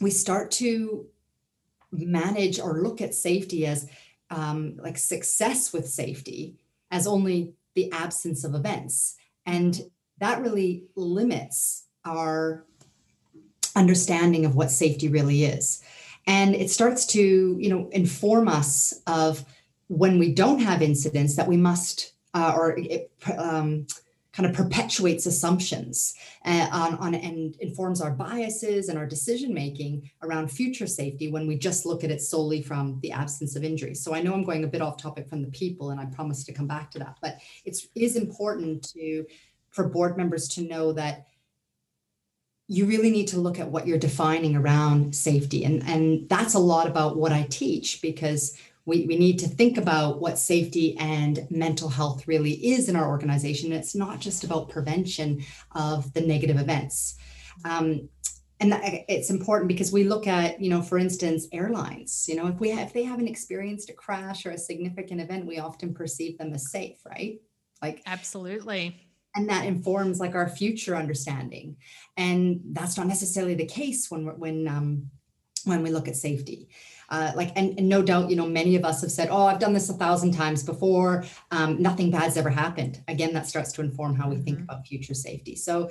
we 0.00 0.10
start 0.10 0.50
to 0.50 1.06
manage 2.04 2.60
or 2.60 2.82
look 2.82 3.00
at 3.00 3.14
safety 3.14 3.66
as 3.66 3.88
um, 4.30 4.76
like 4.78 4.98
success 4.98 5.72
with 5.72 5.88
safety 5.88 6.56
as 6.90 7.06
only 7.06 7.54
the 7.74 7.90
absence 7.92 8.44
of 8.44 8.54
events. 8.54 9.16
And 9.44 9.80
that 10.18 10.40
really 10.40 10.84
limits 10.96 11.84
our 12.04 12.64
understanding 13.74 14.44
of 14.44 14.56
what 14.56 14.70
safety 14.70 15.08
really 15.08 15.44
is. 15.44 15.82
And 16.26 16.54
it 16.54 16.70
starts 16.70 17.06
to, 17.08 17.56
you 17.60 17.68
know, 17.68 17.88
inform 17.92 18.48
us 18.48 19.00
of 19.06 19.44
when 19.88 20.18
we 20.18 20.32
don't 20.32 20.58
have 20.58 20.82
incidents 20.82 21.36
that 21.36 21.46
we 21.46 21.56
must, 21.56 22.12
uh, 22.34 22.52
or 22.56 22.78
um, 23.38 23.86
kind 24.36 24.48
of 24.48 24.54
perpetuates 24.54 25.24
assumptions 25.24 26.14
uh, 26.44 26.68
on, 26.70 26.94
on 26.96 27.14
and 27.14 27.56
informs 27.60 28.02
our 28.02 28.10
biases 28.10 28.90
and 28.90 28.98
our 28.98 29.06
decision 29.06 29.54
making 29.54 30.10
around 30.22 30.48
future 30.50 30.86
safety 30.86 31.30
when 31.30 31.46
we 31.46 31.56
just 31.56 31.86
look 31.86 32.04
at 32.04 32.10
it 32.10 32.20
solely 32.20 32.60
from 32.60 33.00
the 33.02 33.10
absence 33.10 33.56
of 33.56 33.64
injury. 33.64 33.94
So 33.94 34.14
I 34.14 34.20
know 34.20 34.34
I'm 34.34 34.44
going 34.44 34.64
a 34.64 34.68
bit 34.68 34.82
off 34.82 34.98
topic 34.98 35.26
from 35.26 35.40
the 35.40 35.48
people, 35.48 35.90
and 35.90 35.98
I 35.98 36.04
promise 36.04 36.44
to 36.44 36.52
come 36.52 36.66
back 36.66 36.90
to 36.90 36.98
that. 36.98 37.16
But 37.22 37.38
it 37.64 37.78
is 37.94 38.16
important 38.16 38.86
to 38.92 39.24
for 39.70 39.88
board 39.88 40.18
members 40.18 40.48
to 40.48 40.62
know 40.62 40.92
that 40.92 41.26
you 42.68 42.84
really 42.84 43.10
need 43.10 43.28
to 43.28 43.38
look 43.38 43.58
at 43.58 43.70
what 43.70 43.86
you're 43.86 43.98
defining 43.98 44.56
around 44.56 45.14
safety 45.14 45.64
and 45.64 45.86
and 45.86 46.28
that's 46.28 46.54
a 46.54 46.58
lot 46.58 46.88
about 46.88 47.16
what 47.16 47.30
i 47.30 47.42
teach 47.44 48.02
because 48.02 48.58
we, 48.86 49.04
we 49.06 49.18
need 49.18 49.38
to 49.40 49.48
think 49.48 49.76
about 49.76 50.20
what 50.20 50.38
safety 50.38 50.96
and 50.98 51.46
mental 51.50 51.88
health 51.88 52.26
really 52.26 52.52
is 52.52 52.88
in 52.88 52.96
our 52.96 53.08
organization. 53.08 53.72
It's 53.72 53.94
not 53.94 54.20
just 54.20 54.44
about 54.44 54.68
prevention 54.68 55.44
of 55.72 56.12
the 56.14 56.20
negative 56.20 56.58
events. 56.58 57.16
Um, 57.64 58.08
and 58.60 58.72
it's 59.08 59.28
important 59.28 59.68
because 59.68 59.92
we 59.92 60.04
look 60.04 60.26
at, 60.26 60.62
you 60.62 60.70
know, 60.70 60.80
for 60.80 60.96
instance, 60.96 61.46
airlines. 61.52 62.26
You 62.26 62.36
know, 62.36 62.46
if 62.46 62.58
we 62.58 62.70
have, 62.70 62.86
if 62.86 62.94
they 62.94 63.02
haven't 63.02 63.28
experienced 63.28 63.90
a 63.90 63.92
crash 63.92 64.46
or 64.46 64.52
a 64.52 64.58
significant 64.58 65.20
event, 65.20 65.46
we 65.46 65.58
often 65.58 65.92
perceive 65.92 66.38
them 66.38 66.54
as 66.54 66.70
safe, 66.70 66.98
right? 67.04 67.38
Like 67.82 68.02
absolutely 68.06 69.06
and 69.34 69.50
that 69.50 69.66
informs 69.66 70.18
like 70.18 70.34
our 70.34 70.48
future 70.48 70.96
understanding 70.96 71.76
and 72.16 72.60
that's 72.72 72.96
not 72.96 73.06
necessarily 73.06 73.54
the 73.54 73.66
case 73.66 74.10
when 74.10 74.26
when 74.38 74.66
um, 74.66 75.10
when 75.64 75.82
we 75.82 75.90
look 75.90 76.08
at 76.08 76.16
safety 76.16 76.68
uh, 77.08 77.32
like 77.34 77.52
and, 77.56 77.78
and, 77.78 77.88
no 77.88 78.02
doubt 78.02 78.30
you 78.30 78.36
know 78.36 78.46
many 78.46 78.76
of 78.76 78.84
us 78.84 79.00
have 79.00 79.12
said 79.12 79.28
oh 79.30 79.46
i've 79.46 79.58
done 79.58 79.72
this 79.72 79.88
a 79.88 79.94
thousand 79.94 80.32
times 80.32 80.62
before. 80.62 81.24
Um, 81.50 81.80
nothing 81.80 82.10
bad's 82.10 82.36
ever 82.36 82.50
happened. 82.50 83.02
Again 83.08 83.32
that 83.34 83.46
starts 83.46 83.72
to 83.72 83.80
inform 83.80 84.16
how 84.16 84.28
we 84.28 84.36
think 84.36 84.58
mm-hmm. 84.58 84.70
about 84.70 84.86
future 84.86 85.14
safety. 85.14 85.56
So 85.56 85.90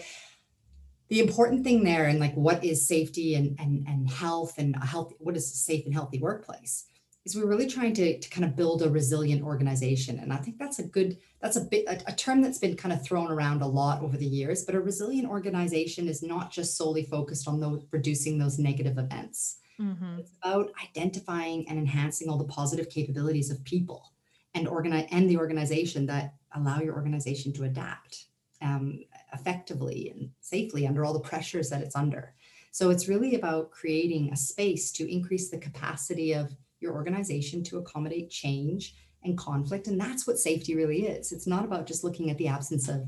the 1.09 1.19
important 1.19 1.63
thing 1.63 1.83
there 1.83 2.05
and 2.05 2.19
like 2.19 2.33
what 2.33 2.63
is 2.63 2.87
safety 2.87 3.35
and 3.35 3.57
and, 3.59 3.87
and 3.87 4.09
health 4.09 4.57
and 4.57 4.75
a 4.75 4.85
healthy 4.85 5.15
what 5.19 5.37
is 5.37 5.51
a 5.51 5.55
safe 5.55 5.85
and 5.85 5.93
healthy 5.93 6.19
workplace 6.19 6.85
is 7.25 7.35
we're 7.35 7.47
really 7.47 7.67
trying 7.67 7.93
to, 7.93 8.19
to 8.19 8.29
kind 8.29 8.45
of 8.45 8.55
build 8.55 8.81
a 8.81 8.89
resilient 8.89 9.43
organization 9.43 10.19
and 10.19 10.31
i 10.31 10.37
think 10.37 10.57
that's 10.57 10.79
a 10.79 10.83
good 10.83 11.17
that's 11.41 11.57
a 11.57 11.61
bit 11.61 11.85
a, 11.87 11.99
a 12.07 12.15
term 12.15 12.41
that's 12.41 12.59
been 12.59 12.75
kind 12.75 12.93
of 12.93 13.03
thrown 13.03 13.31
around 13.31 13.61
a 13.61 13.67
lot 13.67 14.01
over 14.01 14.17
the 14.17 14.25
years 14.25 14.63
but 14.63 14.75
a 14.75 14.79
resilient 14.79 15.27
organization 15.27 16.07
is 16.07 16.21
not 16.21 16.51
just 16.51 16.77
solely 16.77 17.03
focused 17.03 17.47
on 17.47 17.59
those 17.59 17.85
reducing 17.91 18.37
those 18.37 18.59
negative 18.59 18.97
events 18.97 19.57
Mm-hmm. 19.79 20.19
It's 20.19 20.31
about 20.41 20.71
identifying 20.81 21.67
and 21.67 21.77
enhancing 21.77 22.29
all 22.29 22.37
the 22.37 22.45
positive 22.45 22.89
capabilities 22.89 23.51
of 23.51 23.63
people 23.63 24.11
and 24.53 24.67
organize 24.67 25.07
and 25.11 25.29
the 25.29 25.37
organization 25.37 26.05
that 26.07 26.35
allow 26.55 26.79
your 26.79 26.95
organization 26.95 27.51
to 27.53 27.65
adapt 27.65 28.27
um, 28.61 29.03
effectively 29.33 30.13
and 30.15 30.29
safely 30.39 30.87
under 30.87 31.03
all 31.03 31.13
the 31.13 31.19
pressures 31.19 31.69
that 31.69 31.81
it's 31.81 31.95
under. 31.95 32.33
So 32.71 32.89
it's 32.89 33.07
really 33.07 33.35
about 33.35 33.71
creating 33.71 34.31
a 34.31 34.37
space 34.37 34.91
to 34.93 35.11
increase 35.11 35.49
the 35.49 35.57
capacity 35.57 36.33
of 36.33 36.55
your 36.85 36.93
organization 36.93 37.63
to 37.63 37.77
accommodate 37.79 38.29
change 38.29 38.95
and 39.23 39.37
conflict. 39.37 39.87
And 39.87 39.99
that's 39.99 40.25
what 40.27 40.37
safety 40.37 40.75
really 40.75 41.07
is. 41.07 41.31
It's 41.31 41.47
not 41.47 41.65
about 41.65 41.87
just 41.87 42.03
looking 42.03 42.29
at 42.29 42.37
the 42.37 42.47
absence 42.47 42.87
of, 42.87 43.07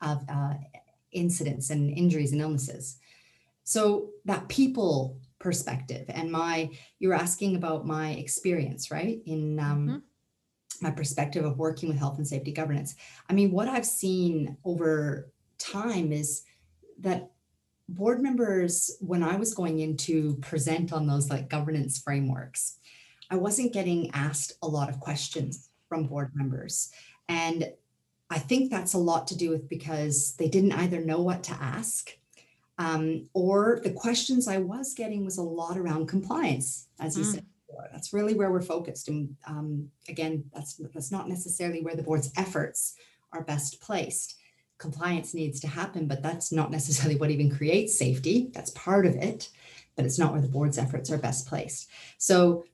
of 0.00 0.24
uh, 0.28 0.54
incidents 1.12 1.70
and 1.70 1.90
injuries 1.90 2.32
and 2.32 2.40
illnesses. 2.40 2.98
So 3.64 4.10
that 4.24 4.48
people 4.48 5.18
perspective 5.38 6.04
and 6.08 6.32
my 6.32 6.68
you're 6.98 7.14
asking 7.14 7.54
about 7.54 7.86
my 7.86 8.10
experience 8.12 8.90
right 8.90 9.20
in 9.24 9.58
um, 9.60 9.86
mm-hmm. 9.86 10.84
my 10.84 10.90
perspective 10.90 11.44
of 11.44 11.58
working 11.58 11.88
with 11.88 11.98
health 11.98 12.18
and 12.18 12.26
safety 12.26 12.50
governance 12.50 12.96
i 13.30 13.32
mean 13.32 13.52
what 13.52 13.68
i've 13.68 13.86
seen 13.86 14.56
over 14.64 15.30
time 15.58 16.12
is 16.12 16.42
that 16.98 17.30
board 17.88 18.20
members 18.20 18.96
when 19.00 19.22
i 19.22 19.36
was 19.36 19.54
going 19.54 19.78
in 19.78 19.96
to 19.96 20.34
present 20.40 20.92
on 20.92 21.06
those 21.06 21.30
like 21.30 21.48
governance 21.48 21.98
frameworks 21.98 22.78
i 23.30 23.36
wasn't 23.36 23.72
getting 23.72 24.10
asked 24.12 24.52
a 24.62 24.68
lot 24.68 24.88
of 24.88 25.00
questions 25.00 25.68
from 25.88 26.06
board 26.06 26.30
members 26.34 26.90
and 27.28 27.70
i 28.30 28.38
think 28.38 28.70
that's 28.70 28.94
a 28.94 28.98
lot 28.98 29.26
to 29.26 29.36
do 29.36 29.50
with 29.50 29.68
because 29.68 30.34
they 30.36 30.48
didn't 30.48 30.72
either 30.72 31.00
know 31.00 31.20
what 31.20 31.42
to 31.42 31.52
ask 31.52 32.18
um, 32.78 33.28
or 33.34 33.80
the 33.82 33.90
questions 33.90 34.46
I 34.46 34.58
was 34.58 34.94
getting 34.94 35.24
was 35.24 35.36
a 35.36 35.42
lot 35.42 35.76
around 35.76 36.06
compliance, 36.06 36.86
as 37.00 37.18
you 37.18 37.24
mm. 37.24 37.34
said. 37.34 37.44
Before. 37.66 37.88
That's 37.92 38.12
really 38.12 38.34
where 38.34 38.50
we're 38.50 38.62
focused, 38.62 39.08
and 39.08 39.36
um, 39.46 39.90
again, 40.08 40.44
that's 40.54 40.80
that's 40.94 41.12
not 41.12 41.28
necessarily 41.28 41.82
where 41.82 41.96
the 41.96 42.02
board's 42.02 42.32
efforts 42.36 42.94
are 43.32 43.42
best 43.42 43.80
placed. 43.80 44.36
Compliance 44.78 45.34
needs 45.34 45.58
to 45.60 45.68
happen, 45.68 46.06
but 46.06 46.22
that's 46.22 46.52
not 46.52 46.70
necessarily 46.70 47.16
what 47.16 47.30
even 47.30 47.54
creates 47.54 47.98
safety. 47.98 48.50
That's 48.54 48.70
part 48.70 49.06
of 49.06 49.16
it, 49.16 49.50
but 49.96 50.04
it's 50.04 50.18
not 50.18 50.32
where 50.32 50.40
the 50.40 50.48
board's 50.48 50.78
efforts 50.78 51.10
are 51.10 51.18
best 51.18 51.46
placed. 51.46 51.90
So 52.16 52.64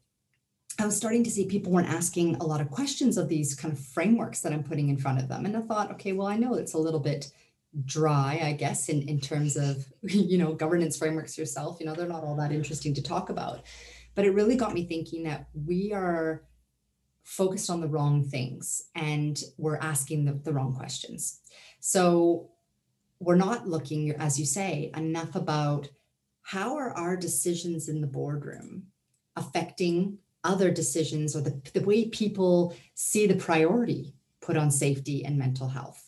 I 0.79 0.87
was 0.87 0.97
starting 0.97 1.23
to 1.25 1.31
see 1.31 1.47
people 1.47 1.73
weren't 1.73 1.89
asking 1.89 2.37
a 2.37 2.45
lot 2.45 2.61
of 2.61 2.71
questions 2.71 3.17
of 3.17 3.29
these 3.29 3.55
kind 3.55 3.73
of 3.73 3.79
frameworks 3.79 4.41
that 4.41 4.53
I'm 4.53 4.65
putting 4.65 4.89
in 4.89 4.97
front 4.97 5.21
of 5.21 5.29
them. 5.29 5.47
And 5.47 5.57
I 5.57 5.61
thought, 5.61 5.93
okay, 5.93 6.13
well, 6.13 6.27
I 6.27 6.37
know 6.37 6.55
it's 6.55 6.75
a 6.75 6.79
little 6.79 7.01
bit 7.01 7.31
dry, 7.85 8.41
I 8.43 8.53
guess, 8.53 8.89
in, 8.89 9.03
in 9.09 9.21
terms 9.21 9.57
of, 9.57 9.87
you 10.03 10.39
know, 10.39 10.53
governance 10.53 10.97
frameworks 10.97 11.39
yourself. 11.39 11.79
You 11.79 11.87
know, 11.87 11.95
they're 11.95 12.09
not 12.09 12.25
all 12.25 12.37
that 12.37 12.53
interesting 12.53 12.95
to 12.95 13.03
talk 13.03 13.31
about. 13.31 13.63
But 14.15 14.25
it 14.25 14.31
really 14.31 14.57
got 14.57 14.75
me 14.75 14.85
thinking 14.85 15.25
that 15.25 15.49
we 15.55 15.93
are 15.93 16.45
focused 17.25 17.71
on 17.71 17.81
the 17.81 17.89
wrong 17.89 18.23
things 18.23 18.85
and 18.95 19.43
we're 19.57 19.79
asking 19.79 20.25
the, 20.25 20.33
the 20.33 20.53
wrong 20.53 20.75
questions. 20.75 21.41
So 21.81 22.51
we're 23.19 23.37
not 23.37 23.69
looking, 23.69 24.13
as 24.13 24.39
you 24.39 24.47
say, 24.47 24.91
enough 24.97 25.35
about 25.35 25.89
how 26.43 26.77
are 26.77 26.91
our 26.91 27.17
decisions 27.17 27.89
in 27.89 28.01
the 28.01 28.07
boardroom 28.07 28.85
affecting 29.37 30.19
other 30.45 30.71
decisions 30.71 31.35
or 31.35 31.41
the, 31.41 31.61
the 31.73 31.85
way 31.85 32.07
people 32.07 32.77
see 32.95 33.27
the 33.27 33.35
priority 33.35 34.15
put 34.41 34.57
on 34.57 34.71
safety 34.71 35.25
and 35.25 35.39
mental 35.39 35.69
health 35.69 36.05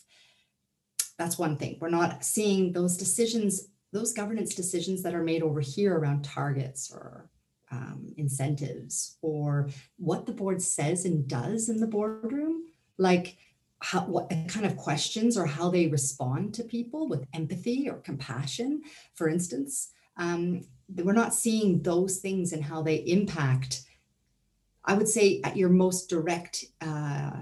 that's 1.19 1.39
one 1.39 1.57
thing. 1.57 1.79
We're 1.81 1.89
not 1.89 2.25
seeing 2.25 2.73
those 2.73 2.97
decisions, 2.97 3.69
those 3.93 4.13
governance 4.13 4.55
decisions 4.55 5.03
that 5.03 5.15
are 5.15 5.23
made 5.23 5.43
over 5.43 5.61
here 5.61 5.97
around 5.97 6.25
targets 6.25 6.91
or 6.93 7.31
um, 7.71 8.13
incentives 8.17 9.17
or 9.23 9.69
what 9.97 10.27
the 10.27 10.33
board 10.33 10.63
says 10.63 11.05
and 11.05 11.27
does 11.27 11.69
in 11.69 11.81
the 11.81 11.87
boardroom, 11.87 12.65
like 12.99 13.37
how 13.81 14.01
what 14.01 14.31
kind 14.49 14.65
of 14.65 14.77
questions 14.77 15.37
or 15.37 15.47
how 15.47 15.71
they 15.71 15.87
respond 15.87 16.55
to 16.55 16.65
people 16.65 17.09
with 17.09 17.27
empathy 17.35 17.89
or 17.89 17.97
compassion, 17.97 18.83
for 19.15 19.29
instance. 19.29 19.91
Um, 20.19 20.63
we're 20.89 21.13
not 21.13 21.35
seeing 21.35 21.83
those 21.83 22.19
things 22.19 22.53
and 22.53 22.63
how 22.63 22.83
they 22.83 22.97
impact. 22.97 23.83
I 24.87 24.95
would 24.95 25.09
say 25.09 25.41
at 25.45 25.57
your 25.57 25.69
most 25.69 26.09
direct, 26.09 26.65
uh, 26.81 27.33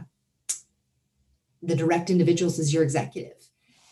the 1.62 1.76
direct 1.76 2.10
individuals 2.10 2.58
is 2.58 2.72
your 2.72 2.82
executive 2.82 3.44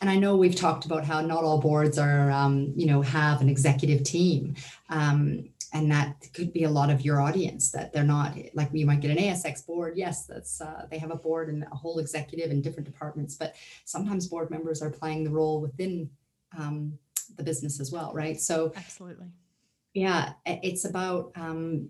and 0.02 0.10
I 0.10 0.16
know 0.16 0.36
we've 0.36 0.56
talked 0.56 0.84
about 0.84 1.04
how 1.04 1.20
not 1.20 1.44
all 1.44 1.60
boards 1.60 1.96
are, 1.96 2.28
um, 2.32 2.72
you 2.74 2.86
know, 2.86 3.02
have 3.02 3.40
an 3.40 3.48
executive 3.48 4.02
team. 4.02 4.56
Um, 4.88 5.48
and 5.72 5.90
that 5.92 6.16
could 6.34 6.52
be 6.52 6.64
a 6.64 6.70
lot 6.70 6.90
of 6.90 7.02
your 7.02 7.20
audience 7.20 7.70
that 7.70 7.92
they're 7.92 8.02
not 8.02 8.36
like 8.52 8.70
you 8.72 8.84
might 8.84 9.00
get 9.00 9.12
an 9.12 9.16
ASX 9.16 9.64
board. 9.64 9.94
Yes, 9.96 10.26
that's 10.26 10.60
uh, 10.60 10.86
they 10.90 10.98
have 10.98 11.12
a 11.12 11.16
board 11.16 11.48
and 11.48 11.62
a 11.70 11.76
whole 11.76 12.00
executive 12.00 12.50
in 12.50 12.60
different 12.60 12.84
departments, 12.84 13.36
but 13.36 13.54
sometimes 13.84 14.26
board 14.26 14.50
members 14.50 14.82
are 14.82 14.90
playing 14.90 15.22
the 15.22 15.30
role 15.30 15.60
within 15.60 16.10
um, 16.58 16.98
the 17.36 17.42
business 17.44 17.80
as 17.80 17.92
well, 17.92 18.12
right? 18.12 18.40
So 18.40 18.72
absolutely, 18.76 19.28
yeah, 19.94 20.32
it's 20.44 20.84
about 20.84 21.30
um, 21.36 21.88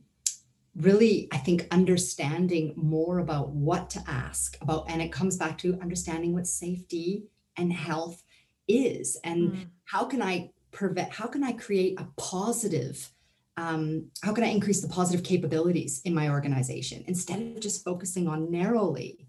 really 0.75 1.29
i 1.33 1.37
think 1.37 1.67
understanding 1.71 2.73
more 2.77 3.19
about 3.19 3.51
what 3.51 3.91
to 3.91 4.03
ask 4.07 4.57
about 4.63 4.89
and 4.89 5.03
it 5.03 5.13
comes 5.13 5.37
back 5.37 5.59
to 5.59 5.79
understanding 5.83 6.33
what 6.33 6.47
safety 6.47 7.25
and 7.57 7.73
health 7.73 8.23
is 8.69 9.19
and 9.25 9.53
mm. 9.53 9.67
how 9.85 10.05
can 10.05 10.23
i 10.23 10.51
prevent 10.71 11.13
how 11.13 11.27
can 11.27 11.45
i 11.45 11.53
create 11.53 11.99
a 12.01 12.07
positive 12.17 13.11
um, 13.59 14.07
how 14.23 14.33
can 14.33 14.45
i 14.45 14.49
increase 14.49 14.81
the 14.81 14.89
positive 14.89 15.25
capabilities 15.25 16.01
in 16.07 16.15
my 16.15 16.31
organization 16.31 17.05
instead 17.07 17.41
of 17.41 17.61
just 17.61 17.85
focusing 17.85 18.27
on 18.27 18.51
narrowly 18.51 19.27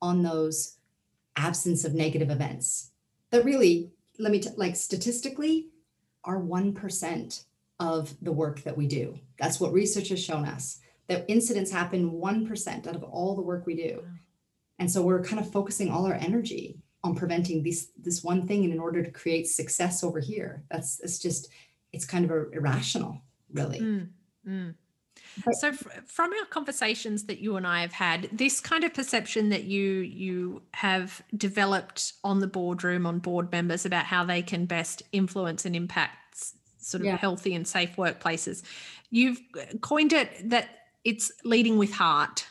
on 0.00 0.22
those 0.22 0.76
absence 1.36 1.84
of 1.84 1.92
negative 1.92 2.30
events 2.30 2.92
that 3.30 3.44
really 3.44 3.90
let 4.18 4.30
me 4.30 4.38
t- 4.38 4.50
like 4.56 4.76
statistically 4.76 5.70
are 6.24 6.40
1% 6.40 7.44
of 7.80 8.14
the 8.22 8.32
work 8.32 8.62
that 8.64 8.76
we 8.76 8.86
do. 8.86 9.18
That's 9.38 9.60
what 9.60 9.72
research 9.72 10.08
has 10.08 10.22
shown 10.22 10.44
us 10.44 10.80
that 11.08 11.24
incidents 11.28 11.70
happen 11.70 12.10
1% 12.12 12.86
out 12.86 12.94
of 12.94 13.02
all 13.02 13.34
the 13.34 13.42
work 13.42 13.66
we 13.66 13.74
do. 13.74 14.04
And 14.78 14.90
so 14.90 15.02
we're 15.02 15.22
kind 15.22 15.40
of 15.40 15.50
focusing 15.50 15.90
all 15.90 16.06
our 16.06 16.14
energy 16.14 16.80
on 17.04 17.14
preventing 17.14 17.62
this 17.62 17.88
this 17.96 18.24
one 18.24 18.46
thing 18.46 18.64
and 18.64 18.72
in 18.72 18.80
order 18.80 19.02
to 19.02 19.10
create 19.10 19.46
success 19.46 20.02
over 20.04 20.20
here. 20.20 20.64
That's 20.70 21.00
it's 21.00 21.18
just 21.18 21.48
it's 21.92 22.04
kind 22.04 22.24
of 22.24 22.52
irrational 22.52 23.22
really. 23.52 23.80
Mm, 23.80 24.08
mm. 24.46 24.74
so 25.52 25.68
f- 25.68 26.02
from 26.06 26.32
our 26.32 26.46
conversations 26.46 27.24
that 27.24 27.38
you 27.38 27.56
and 27.56 27.66
i 27.66 27.80
have 27.80 27.92
had 27.92 28.28
this 28.32 28.60
kind 28.60 28.84
of 28.84 28.92
perception 28.94 29.48
that 29.48 29.64
you 29.64 30.00
you 30.00 30.62
have 30.74 31.22
developed 31.36 32.12
on 32.22 32.40
the 32.40 32.46
boardroom 32.46 33.06
on 33.06 33.18
board 33.18 33.50
members 33.50 33.86
about 33.86 34.04
how 34.04 34.24
they 34.24 34.42
can 34.42 34.66
best 34.66 35.02
influence 35.12 35.64
and 35.64 35.74
impact 35.74 36.27
sort 36.88 37.02
of 37.02 37.06
yeah. 37.06 37.16
healthy 37.16 37.54
and 37.54 37.66
safe 37.66 37.96
workplaces 37.96 38.62
you've 39.10 39.40
coined 39.80 40.12
it 40.12 40.30
that 40.48 40.68
it's 41.04 41.30
leading 41.44 41.78
with 41.78 41.92
heart 41.92 42.46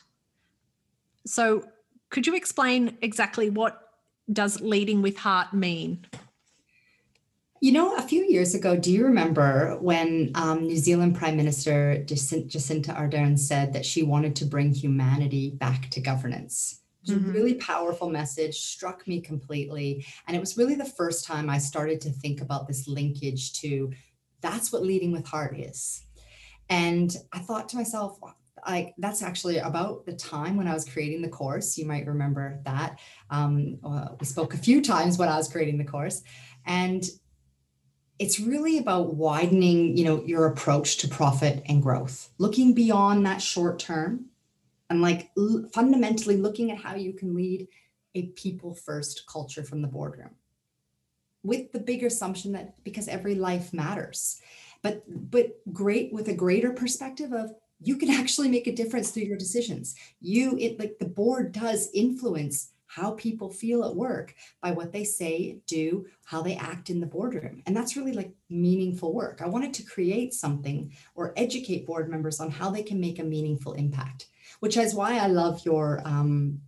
so 1.25 1.63
could 2.09 2.25
you 2.25 2.35
explain 2.35 2.97
exactly 3.01 3.49
what 3.49 3.87
does 4.31 4.61
leading 4.61 5.01
with 5.01 5.17
heart 5.17 5.53
mean? 5.53 6.05
You 7.59 7.71
know, 7.71 7.95
a 7.95 8.01
few 8.01 8.23
years 8.23 8.53
ago, 8.53 8.77
do 8.77 8.91
you 8.91 9.03
remember 9.05 9.77
when 9.81 10.31
um, 10.35 10.67
New 10.67 10.77
Zealand 10.77 11.15
Prime 11.15 11.35
Minister 11.35 12.03
Jacinda 12.05 12.95
Ardern 12.95 13.37
said 13.37 13.73
that 13.73 13.85
she 13.85 14.03
wanted 14.03 14.35
to 14.37 14.45
bring 14.45 14.73
humanity 14.73 15.51
back 15.51 15.89
to 15.91 15.99
governance? 15.99 16.81
It 17.01 17.11
was 17.11 17.19
mm-hmm. 17.19 17.29
a 17.29 17.33
really 17.33 17.53
powerful 17.55 18.09
message, 18.09 18.59
struck 18.59 19.07
me 19.07 19.21
completely. 19.21 20.05
And 20.27 20.37
it 20.37 20.39
was 20.39 20.55
really 20.55 20.75
the 20.75 20.85
first 20.85 21.25
time 21.25 21.49
I 21.49 21.57
started 21.57 21.99
to 22.01 22.11
think 22.11 22.41
about 22.41 22.67
this 22.67 22.87
linkage 22.87 23.59
to 23.61 23.91
that's 24.41 24.71
what 24.71 24.83
leading 24.83 25.11
with 25.11 25.25
heart 25.25 25.59
is. 25.59 26.05
And 26.69 27.15
I 27.31 27.39
thought 27.39 27.69
to 27.69 27.77
myself, 27.77 28.19
like 28.67 28.93
that's 28.97 29.21
actually 29.21 29.57
about 29.57 30.05
the 30.05 30.13
time 30.13 30.57
when 30.57 30.67
I 30.67 30.73
was 30.73 30.87
creating 30.87 31.21
the 31.21 31.29
course. 31.29 31.77
You 31.77 31.85
might 31.85 32.05
remember 32.05 32.59
that. 32.65 32.99
Um, 33.29 33.79
uh, 33.83 34.09
we 34.19 34.25
spoke 34.25 34.53
a 34.53 34.57
few 34.57 34.81
times 34.81 35.17
when 35.17 35.29
I 35.29 35.37
was 35.37 35.47
creating 35.47 35.77
the 35.77 35.85
course, 35.85 36.23
and 36.65 37.03
it's 38.19 38.39
really 38.39 38.79
about 38.79 39.15
widening, 39.15 39.95
you 39.95 40.03
know, 40.03 40.23
your 40.25 40.47
approach 40.47 40.97
to 40.97 41.07
profit 41.07 41.61
and 41.67 41.83
growth, 41.83 42.29
looking 42.39 42.73
beyond 42.73 43.25
that 43.25 43.41
short 43.41 43.79
term, 43.79 44.25
and 44.89 45.01
like 45.01 45.29
l- 45.37 45.65
fundamentally 45.73 46.35
looking 46.35 46.71
at 46.71 46.79
how 46.79 46.95
you 46.95 47.13
can 47.13 47.35
lead 47.35 47.67
a 48.15 48.27
people 48.29 48.73
first 48.73 49.23
culture 49.27 49.63
from 49.63 49.81
the 49.81 49.87
boardroom 49.87 50.31
with 51.43 51.71
the 51.71 51.79
big 51.79 52.03
assumption 52.03 52.51
that 52.53 52.83
because 52.83 53.07
every 53.07 53.35
life 53.35 53.73
matters 53.73 54.41
but 54.81 55.03
but 55.07 55.57
great 55.73 56.13
with 56.13 56.27
a 56.27 56.33
greater 56.33 56.71
perspective 56.71 57.33
of 57.33 57.51
you 57.79 57.97
can 57.97 58.09
actually 58.09 58.49
make 58.49 58.67
a 58.67 58.75
difference 58.75 59.11
through 59.11 59.23
your 59.23 59.37
decisions. 59.37 59.95
You, 60.19 60.57
it 60.57 60.79
like 60.79 60.97
the 60.99 61.05
board 61.05 61.51
does 61.51 61.89
influence 61.93 62.71
how 62.89 63.11
people 63.11 63.51
feel 63.51 63.83
at 63.83 63.95
work 63.95 64.33
by 64.61 64.71
what 64.71 64.93
they 64.93 65.03
say, 65.03 65.57
do, 65.67 66.05
how 66.25 66.41
they 66.41 66.55
act 66.55 66.89
in 66.89 67.01
the 67.01 67.05
boardroom. 67.05 67.61
And 67.65 67.75
that's 67.75 67.97
really 67.97 68.13
like 68.13 68.31
meaningful 68.49 69.13
work. 69.13 69.41
I 69.41 69.47
wanted 69.47 69.73
to 69.75 69.83
create 69.83 70.33
something 70.33 70.93
or 71.13 71.33
educate 71.35 71.85
board 71.85 72.09
members 72.09 72.39
on 72.39 72.49
how 72.49 72.71
they 72.71 72.83
can 72.83 72.99
make 72.99 73.19
a 73.19 73.23
meaningful 73.23 73.73
impact, 73.73 74.27
which 74.61 74.77
is 74.77 74.95
why 74.95 75.17
I 75.17 75.27
love 75.27 75.65
your 75.65 76.01
um, 76.05 76.61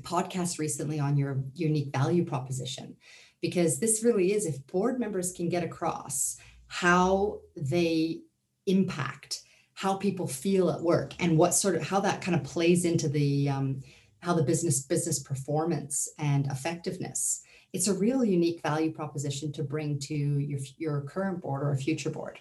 podcast 0.00 0.58
recently 0.58 0.98
on 0.98 1.18
your 1.18 1.44
unique 1.54 1.92
value 1.92 2.24
proposition, 2.24 2.96
because 3.40 3.78
this 3.78 4.04
really 4.04 4.32
is 4.32 4.46
if 4.46 4.66
board 4.66 4.98
members 4.98 5.32
can 5.32 5.48
get 5.48 5.64
across 5.64 6.36
how 6.66 7.40
they 7.56 8.20
impact 8.66 9.42
how 9.74 9.94
people 9.94 10.26
feel 10.26 10.70
at 10.70 10.82
work 10.82 11.14
and 11.20 11.38
what 11.38 11.54
sort 11.54 11.74
of 11.74 11.82
how 11.82 12.00
that 12.00 12.20
kind 12.20 12.34
of 12.34 12.44
plays 12.44 12.84
into 12.84 13.08
the 13.08 13.48
um, 13.48 13.80
how 14.20 14.34
the 14.34 14.42
business 14.42 14.82
business 14.82 15.18
performance 15.18 16.08
and 16.18 16.46
effectiveness 16.46 17.42
it's 17.72 17.88
a 17.88 17.94
real 17.94 18.24
unique 18.24 18.62
value 18.62 18.92
proposition 18.92 19.52
to 19.52 19.62
bring 19.62 19.98
to 20.00 20.14
your, 20.14 20.58
your 20.76 21.00
current 21.02 21.40
board 21.40 21.62
or 21.62 21.70
a 21.70 21.76
future 21.76 22.10
board. 22.10 22.40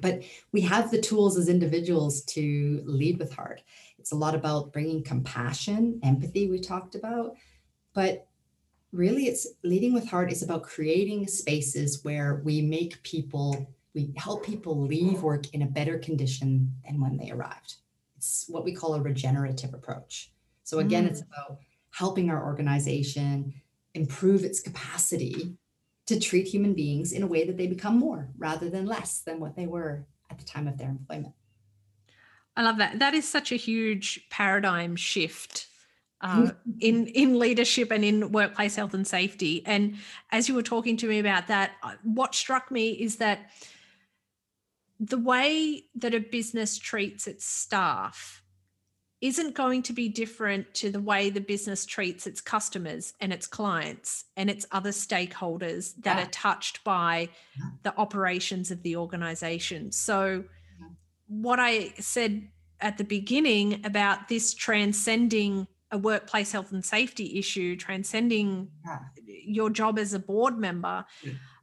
But 0.00 0.22
we 0.52 0.60
have 0.60 0.92
the 0.92 1.00
tools 1.00 1.36
as 1.36 1.48
individuals 1.48 2.22
to 2.26 2.80
lead 2.84 3.18
with 3.18 3.34
heart. 3.34 3.62
It's 3.98 4.12
a 4.12 4.16
lot 4.16 4.36
about 4.36 4.72
bringing 4.72 5.02
compassion 5.02 5.98
empathy 6.04 6.48
we 6.48 6.60
talked 6.60 6.94
about 6.94 7.34
but 7.96 8.28
really 8.96 9.26
it's 9.26 9.46
leading 9.62 9.92
with 9.92 10.08
heart 10.08 10.32
is 10.32 10.42
about 10.42 10.62
creating 10.62 11.26
spaces 11.26 12.02
where 12.02 12.40
we 12.44 12.62
make 12.62 13.02
people 13.02 13.74
we 13.94 14.12
help 14.18 14.44
people 14.44 14.78
leave 14.78 15.22
work 15.22 15.46
in 15.54 15.62
a 15.62 15.66
better 15.66 15.98
condition 15.98 16.70
than 16.84 17.00
when 17.00 17.16
they 17.16 17.30
arrived. 17.30 17.76
It's 18.18 18.44
what 18.46 18.62
we 18.62 18.74
call 18.74 18.94
a 18.94 19.00
regenerative 19.00 19.72
approach. 19.72 20.32
So, 20.64 20.80
again, 20.80 21.06
mm. 21.06 21.10
it's 21.10 21.22
about 21.22 21.60
helping 21.92 22.28
our 22.28 22.44
organization 22.44 23.54
improve 23.94 24.44
its 24.44 24.60
capacity 24.60 25.56
to 26.04 26.20
treat 26.20 26.46
human 26.46 26.74
beings 26.74 27.12
in 27.12 27.22
a 27.22 27.26
way 27.26 27.46
that 27.46 27.56
they 27.56 27.66
become 27.66 27.98
more 27.98 28.28
rather 28.36 28.68
than 28.68 28.84
less 28.84 29.20
than 29.20 29.40
what 29.40 29.56
they 29.56 29.66
were 29.66 30.04
at 30.30 30.38
the 30.38 30.44
time 30.44 30.68
of 30.68 30.76
their 30.76 30.90
employment. 30.90 31.32
I 32.54 32.64
love 32.64 32.76
that. 32.76 32.98
That 32.98 33.14
is 33.14 33.26
such 33.26 33.50
a 33.50 33.56
huge 33.56 34.26
paradigm 34.28 34.94
shift 34.96 35.68
uh, 36.26 36.50
in 36.80 37.06
in 37.08 37.38
leadership 37.38 37.92
and 37.92 38.04
in 38.04 38.32
workplace 38.32 38.76
health 38.76 38.94
and 38.94 39.06
safety. 39.06 39.62
And 39.64 39.96
as 40.32 40.48
you 40.48 40.54
were 40.54 40.62
talking 40.62 40.96
to 40.98 41.06
me 41.06 41.18
about 41.18 41.46
that, 41.48 41.72
uh, 41.82 41.92
what 42.02 42.34
struck 42.34 42.70
me 42.70 42.90
is 42.90 43.16
that 43.16 43.50
the 44.98 45.18
way 45.18 45.84
that 45.94 46.14
a 46.14 46.20
business 46.20 46.78
treats 46.78 47.26
its 47.26 47.44
staff 47.44 48.42
isn't 49.20 49.54
going 49.54 49.82
to 49.82 49.92
be 49.92 50.08
different 50.08 50.74
to 50.74 50.90
the 50.90 51.00
way 51.00 51.30
the 51.30 51.40
business 51.40 51.86
treats 51.86 52.26
its 52.26 52.40
customers 52.40 53.14
and 53.20 53.32
its 53.32 53.46
clients 53.46 54.24
and 54.36 54.50
its 54.50 54.66
other 54.72 54.90
stakeholders 54.90 55.94
that 56.02 56.16
yeah. 56.16 56.24
are 56.24 56.30
touched 56.30 56.82
by 56.84 57.28
the 57.82 57.96
operations 57.96 58.70
of 58.70 58.82
the 58.82 58.96
organization. 58.96 59.92
So, 59.92 60.44
what 61.28 61.58
I 61.60 61.94
said 61.98 62.48
at 62.80 62.98
the 62.98 63.04
beginning 63.04 63.84
about 63.84 64.28
this 64.28 64.54
transcending 64.54 65.66
a 65.90 65.98
workplace 65.98 66.52
health 66.52 66.72
and 66.72 66.84
safety 66.84 67.38
issue, 67.38 67.76
transcending 67.76 68.70
your 69.26 69.70
job 69.70 69.98
as 69.98 70.12
a 70.12 70.18
board 70.18 70.58
member, 70.58 71.04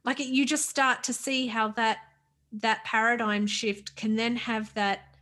like 0.04 0.18
you 0.18 0.46
just 0.46 0.68
start 0.68 1.02
to 1.04 1.12
see 1.12 1.46
how 1.46 1.68
that 1.68 1.98
that 2.52 2.84
paradigm 2.84 3.46
shift 3.46 3.96
can 3.96 4.16
then 4.16 4.36
have 4.36 4.72
that 4.74 5.16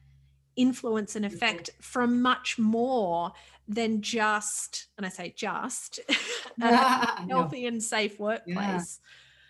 influence 0.55 1.17
and 1.17 1.25
effect 1.25 1.71
from 1.81 2.21
much 2.21 2.59
more 2.59 3.33
than 3.67 4.03
just 4.03 4.88
and 4.99 5.07
i 5.07 5.09
say 5.09 5.33
just 5.35 5.99
a 6.61 6.77
healthy 7.29 7.67
and 7.67 7.83
safe 7.83 8.19
workplace. 8.19 9.01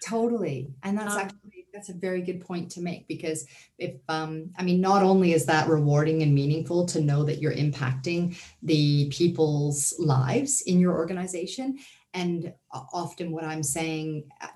Yeah, 0.07 0.09
totally. 0.09 0.69
And 0.83 0.99
that's 0.99 1.15
um, 1.15 1.21
actually 1.21 1.62
that's 1.73 1.89
a 1.89 1.95
very 1.95 2.21
good 2.23 2.41
point 2.41 2.71
to 2.71 2.81
make 2.81 3.07
because 3.09 3.47
if 3.79 3.95
um 4.09 4.51
i 4.59 4.63
mean 4.63 4.81
not 4.81 5.03
only 5.03 5.33
is 5.33 5.47
that 5.47 5.69
rewarding 5.69 6.23
and 6.23 6.35
meaningful 6.35 6.85
to 6.85 7.01
know 7.01 7.25
that 7.25 7.41
you're 7.41 7.55
impacting 7.55 8.37
the 8.63 9.09
people's 9.11 9.95
lives 9.99 10.63
in 10.63 10.79
your 10.79 10.93
organization 10.93 11.79
and 12.15 12.53
often 12.93 13.33
what 13.33 13.45
i'm 13.45 13.63
saying 13.63 14.25
uh, 14.41 14.49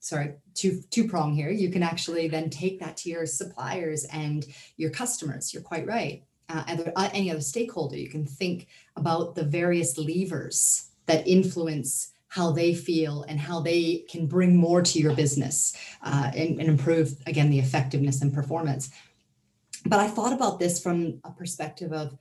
sorry 0.00 0.34
two 0.54 0.80
two 0.90 1.06
prong 1.06 1.34
here 1.34 1.50
you 1.50 1.70
can 1.70 1.82
actually 1.82 2.28
then 2.28 2.48
take 2.50 2.78
that 2.80 2.96
to 2.96 3.08
your 3.08 3.26
suppliers 3.26 4.04
and 4.12 4.46
your 4.76 4.90
customers 4.90 5.52
you're 5.52 5.62
quite 5.62 5.86
right. 5.86 6.24
Uh, 6.48 6.64
uh, 6.96 7.08
any 7.14 7.30
other 7.30 7.40
stakeholder 7.40 7.96
you 7.96 8.10
can 8.10 8.26
think 8.26 8.66
about 8.96 9.36
the 9.36 9.44
various 9.44 9.96
levers 9.96 10.90
that 11.06 11.26
influence 11.26 12.10
how 12.30 12.50
they 12.50 12.72
feel 12.72 13.24
and 13.28 13.38
how 13.38 13.60
they 13.60 14.04
can 14.08 14.26
bring 14.26 14.56
more 14.56 14.80
to 14.80 14.98
your 14.98 15.14
business 15.14 15.76
uh, 16.02 16.30
and, 16.34 16.58
and 16.60 16.68
improve 16.68 17.14
again 17.26 17.50
the 17.50 17.58
effectiveness 17.58 18.22
and 18.22 18.32
performance 18.32 18.90
but 19.86 20.00
i 20.00 20.08
thought 20.08 20.32
about 20.32 20.58
this 20.58 20.82
from 20.82 21.20
a 21.24 21.30
perspective 21.30 21.92
of 21.92 22.16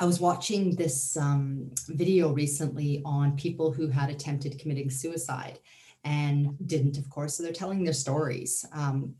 I 0.00 0.04
was 0.04 0.18
watching 0.18 0.74
this 0.74 1.16
um, 1.16 1.70
video 1.86 2.32
recently 2.32 3.02
on 3.04 3.36
people 3.36 3.72
who 3.72 3.86
had 3.86 4.10
attempted 4.10 4.58
committing 4.58 4.90
suicide 4.90 5.60
and 6.02 6.56
didn't, 6.66 6.98
of 6.98 7.08
course. 7.08 7.36
So 7.36 7.44
they're 7.44 7.52
telling 7.52 7.84
their 7.84 7.92
stories. 7.92 8.66
Um, 8.72 9.14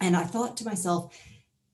and 0.00 0.16
I 0.16 0.24
thought 0.24 0.56
to 0.56 0.64
myself, 0.64 1.16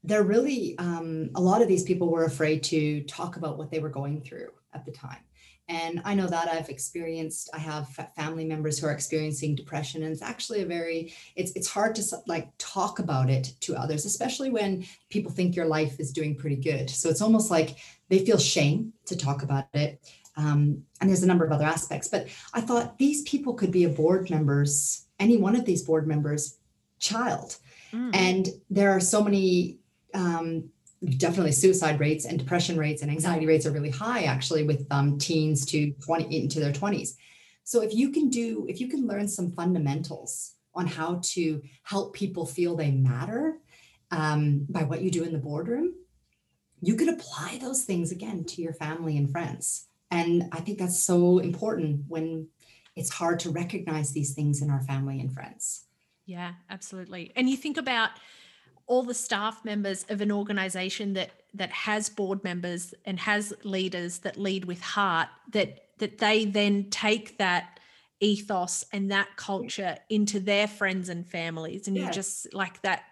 they're 0.05 0.23
really 0.23 0.77
um, 0.79 1.31
a 1.35 1.41
lot 1.41 1.63
of 1.63 1.69
these 1.69 1.83
people 1.83 2.11
were 2.11 2.25
afraid 2.25 2.63
to 2.65 3.03
talk 3.05 3.37
about 3.37 3.57
what 3.57 3.71
they 3.71 3.79
were 3.79 3.89
going 3.89 4.21
through 4.21 4.51
at 4.75 4.85
the 4.85 4.93
time 4.93 5.25
and 5.69 6.01
i 6.05 6.15
know 6.15 6.27
that 6.27 6.49
i've 6.49 6.69
experienced 6.69 7.51
i 7.53 7.59
have 7.59 7.89
family 8.15 8.45
members 8.45 8.79
who 8.79 8.87
are 8.87 8.93
experiencing 8.93 9.55
depression 9.55 10.03
and 10.03 10.13
it's 10.13 10.23
actually 10.23 10.63
a 10.63 10.67
very 10.67 11.13
it's 11.35 11.53
it's 11.53 11.69
hard 11.69 11.95
to 11.95 12.03
like 12.27 12.49
talk 12.59 12.99
about 12.99 13.29
it 13.29 13.53
to 13.61 13.75
others 13.75 14.05
especially 14.05 14.51
when 14.51 14.85
people 15.11 15.31
think 15.31 15.55
your 15.55 15.67
life 15.67 15.99
is 15.99 16.13
doing 16.13 16.35
pretty 16.35 16.57
good. 16.57 16.91
So 16.91 17.09
it's 17.09 17.23
almost 17.23 17.51
like 17.51 17.77
they 18.09 18.25
feel 18.25 18.39
shame 18.39 18.93
to 19.07 19.17
talk 19.17 19.43
about 19.43 19.67
it. 19.75 20.01
Um, 20.37 20.83
and 21.01 21.09
there's 21.09 21.23
a 21.23 21.27
number 21.27 21.47
of 21.47 21.53
other 21.53 21.65
aspects 21.65 22.09
but 22.09 22.29
i 22.53 22.61
thought 22.61 22.99
these 22.99 23.23
people 23.23 23.55
could 23.55 23.73
be 23.73 23.85
a 23.85 23.89
board 23.89 24.29
members 24.29 25.07
any 25.19 25.39
one 25.39 25.57
of 25.57 25.65
these 25.65 25.83
board 25.83 26.07
members 26.07 26.59
child. 26.99 27.57
Mm. 27.91 28.15
and 28.15 28.49
there 28.69 28.91
are 28.91 29.01
so 29.01 29.25
many 29.25 29.79
um, 30.13 30.69
definitely 31.19 31.53
suicide 31.53 32.01
rates 32.01 32.25
and 32.25 32.39
depression 32.39 32.79
rates 32.79 33.03
and 33.03 33.11
anxiety 33.11 33.47
rates 33.47 33.67
are 33.67 33.73
really 33.73 33.91
high 33.91 34.25
actually 34.25 34.63
with 34.63 34.87
um, 34.91 35.19
teens 35.19 35.65
to 35.65 35.93
20 35.93 36.43
into 36.43 36.61
their 36.61 36.73
20s 36.73 37.11
so 37.65 37.83
if 37.83 37.95
you 37.95 38.11
can 38.11 38.29
do 38.29 38.67
if 38.69 38.81
you 38.81 38.89
can 38.89 39.07
learn 39.07 39.29
some 39.29 39.53
fundamentals 39.53 40.55
on 40.75 40.87
how 40.87 41.21
to 41.23 41.63
help 41.83 42.15
people 42.15 42.45
feel 42.45 42.77
they 42.77 42.91
matter 42.91 43.59
um, 44.11 44.67
by 44.69 44.83
what 44.83 45.03
you 45.03 45.11
do 45.11 45.25
in 45.25 45.33
the 45.33 45.39
boardroom 45.39 45.95
you 46.81 46.95
could 46.95 47.09
apply 47.09 47.59
those 47.61 47.85
things 47.85 48.13
again 48.13 48.45
to 48.45 48.63
your 48.63 48.73
family 48.73 49.17
and 49.17 49.31
friends. 49.31 49.89
And 50.11 50.45
i 50.53 50.61
think 50.61 50.79
that's 50.79 51.03
so 51.03 51.39
important 51.39 52.05
when 52.09 52.49
it's 52.95 53.11
hard 53.11 53.39
to 53.41 53.51
recognize 53.51 54.13
these 54.13 54.35
things 54.35 54.63
in 54.63 54.71
our 54.71 54.83
family 54.83 55.21
and 55.21 55.33
friends. 55.33 55.85
Yeah 56.25 56.53
absolutely. 56.71 57.33
And 57.37 57.49
you 57.49 57.57
think 57.57 57.77
about 57.77 58.11
all 58.87 59.03
the 59.03 59.15
staff 59.15 59.65
members 59.65 60.07
of 60.09 60.21
an 60.21 60.31
organization 60.31 61.15
that 61.15 61.31
that 61.55 61.71
has 61.71 62.09
board 62.09 62.45
members 62.45 62.95
and 63.05 63.19
has 63.19 63.53
leaders 63.65 64.19
that 64.19 64.37
lead 64.37 64.65
with 64.65 64.81
heart 64.81 65.29
that 65.53 65.87
that 65.99 66.19
they 66.19 66.45
then 66.45 66.89
take 66.91 67.39
that 67.39 67.81
ethos 68.21 68.85
and 68.93 69.11
that 69.11 69.29
culture 69.37 69.97
into 70.09 70.41
their 70.41 70.67
friends 70.67 71.09
and 71.09 71.27
families. 71.27 71.87
And 71.87 71.97
you 71.97 72.11
just 72.11 72.53
like 72.55 72.81
that 72.83 73.05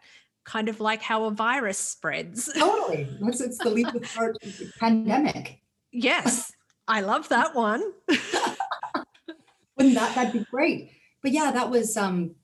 kind 0.44 0.68
of 0.68 0.80
like 0.80 1.02
how 1.02 1.24
a 1.24 1.30
virus 1.30 1.78
spreads. 1.78 2.50
Totally. 2.58 3.08
It's, 3.22 3.40
it's 3.40 3.58
the 3.58 3.70
lead 3.70 3.92
with 3.92 4.04
heart 4.14 4.36
pandemic. 4.78 5.60
Yes. 5.92 6.52
I 6.86 7.00
love 7.00 7.28
that 7.30 7.54
one. 7.54 7.82
Wouldn't 9.76 9.94
that 9.94 10.14
that'd 10.14 10.32
be 10.32 10.46
great. 10.50 10.90
But 11.22 11.32
yeah 11.32 11.50
that 11.50 11.70
was 11.70 11.96
um 11.96 12.34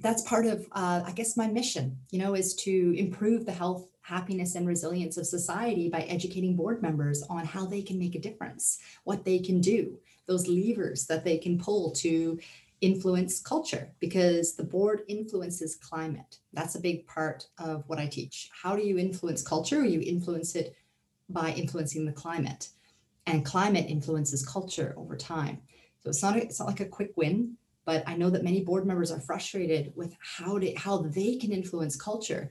that's 0.00 0.22
part 0.22 0.46
of 0.46 0.66
uh, 0.72 1.02
i 1.06 1.12
guess 1.12 1.36
my 1.36 1.46
mission 1.46 1.96
you 2.10 2.18
know 2.18 2.34
is 2.34 2.54
to 2.54 2.94
improve 2.96 3.44
the 3.46 3.52
health 3.52 3.88
happiness 4.02 4.54
and 4.54 4.68
resilience 4.68 5.16
of 5.16 5.26
society 5.26 5.88
by 5.88 6.00
educating 6.02 6.54
board 6.54 6.80
members 6.80 7.22
on 7.28 7.44
how 7.44 7.66
they 7.66 7.82
can 7.82 7.98
make 7.98 8.14
a 8.14 8.20
difference 8.20 8.78
what 9.04 9.24
they 9.24 9.38
can 9.38 9.60
do 9.60 9.98
those 10.26 10.48
levers 10.48 11.06
that 11.06 11.24
they 11.24 11.38
can 11.38 11.58
pull 11.58 11.90
to 11.92 12.38
influence 12.80 13.40
culture 13.40 13.90
because 14.00 14.54
the 14.54 14.64
board 14.64 15.02
influences 15.08 15.76
climate. 15.76 16.38
That's 16.52 16.74
a 16.74 16.80
big 16.80 17.06
part 17.06 17.46
of 17.58 17.84
what 17.86 17.98
i 17.98 18.06
teach. 18.06 18.50
How 18.52 18.76
do 18.76 18.82
you 18.82 18.98
influence 18.98 19.42
culture? 19.42 19.84
You 19.84 20.00
influence 20.00 20.54
it 20.54 20.76
by 21.28 21.52
influencing 21.52 22.04
the 22.04 22.12
climate 22.12 22.68
and 23.26 23.44
climate 23.44 23.86
influences 23.88 24.46
culture 24.46 24.94
over 24.96 25.16
time. 25.16 25.62
So 26.00 26.10
it's 26.10 26.22
not 26.22 26.36
a, 26.36 26.42
it's 26.42 26.60
not 26.60 26.68
like 26.68 26.80
a 26.80 26.86
quick 26.86 27.12
win 27.16 27.56
but 27.86 28.02
I 28.06 28.16
know 28.16 28.28
that 28.30 28.44
many 28.44 28.62
board 28.62 28.84
members 28.84 29.12
are 29.12 29.20
frustrated 29.20 29.92
with 29.94 30.14
how 30.20 30.58
to 30.58 30.74
how 30.74 30.98
they 30.98 31.36
can 31.36 31.52
influence 31.52 31.96
culture. 31.96 32.50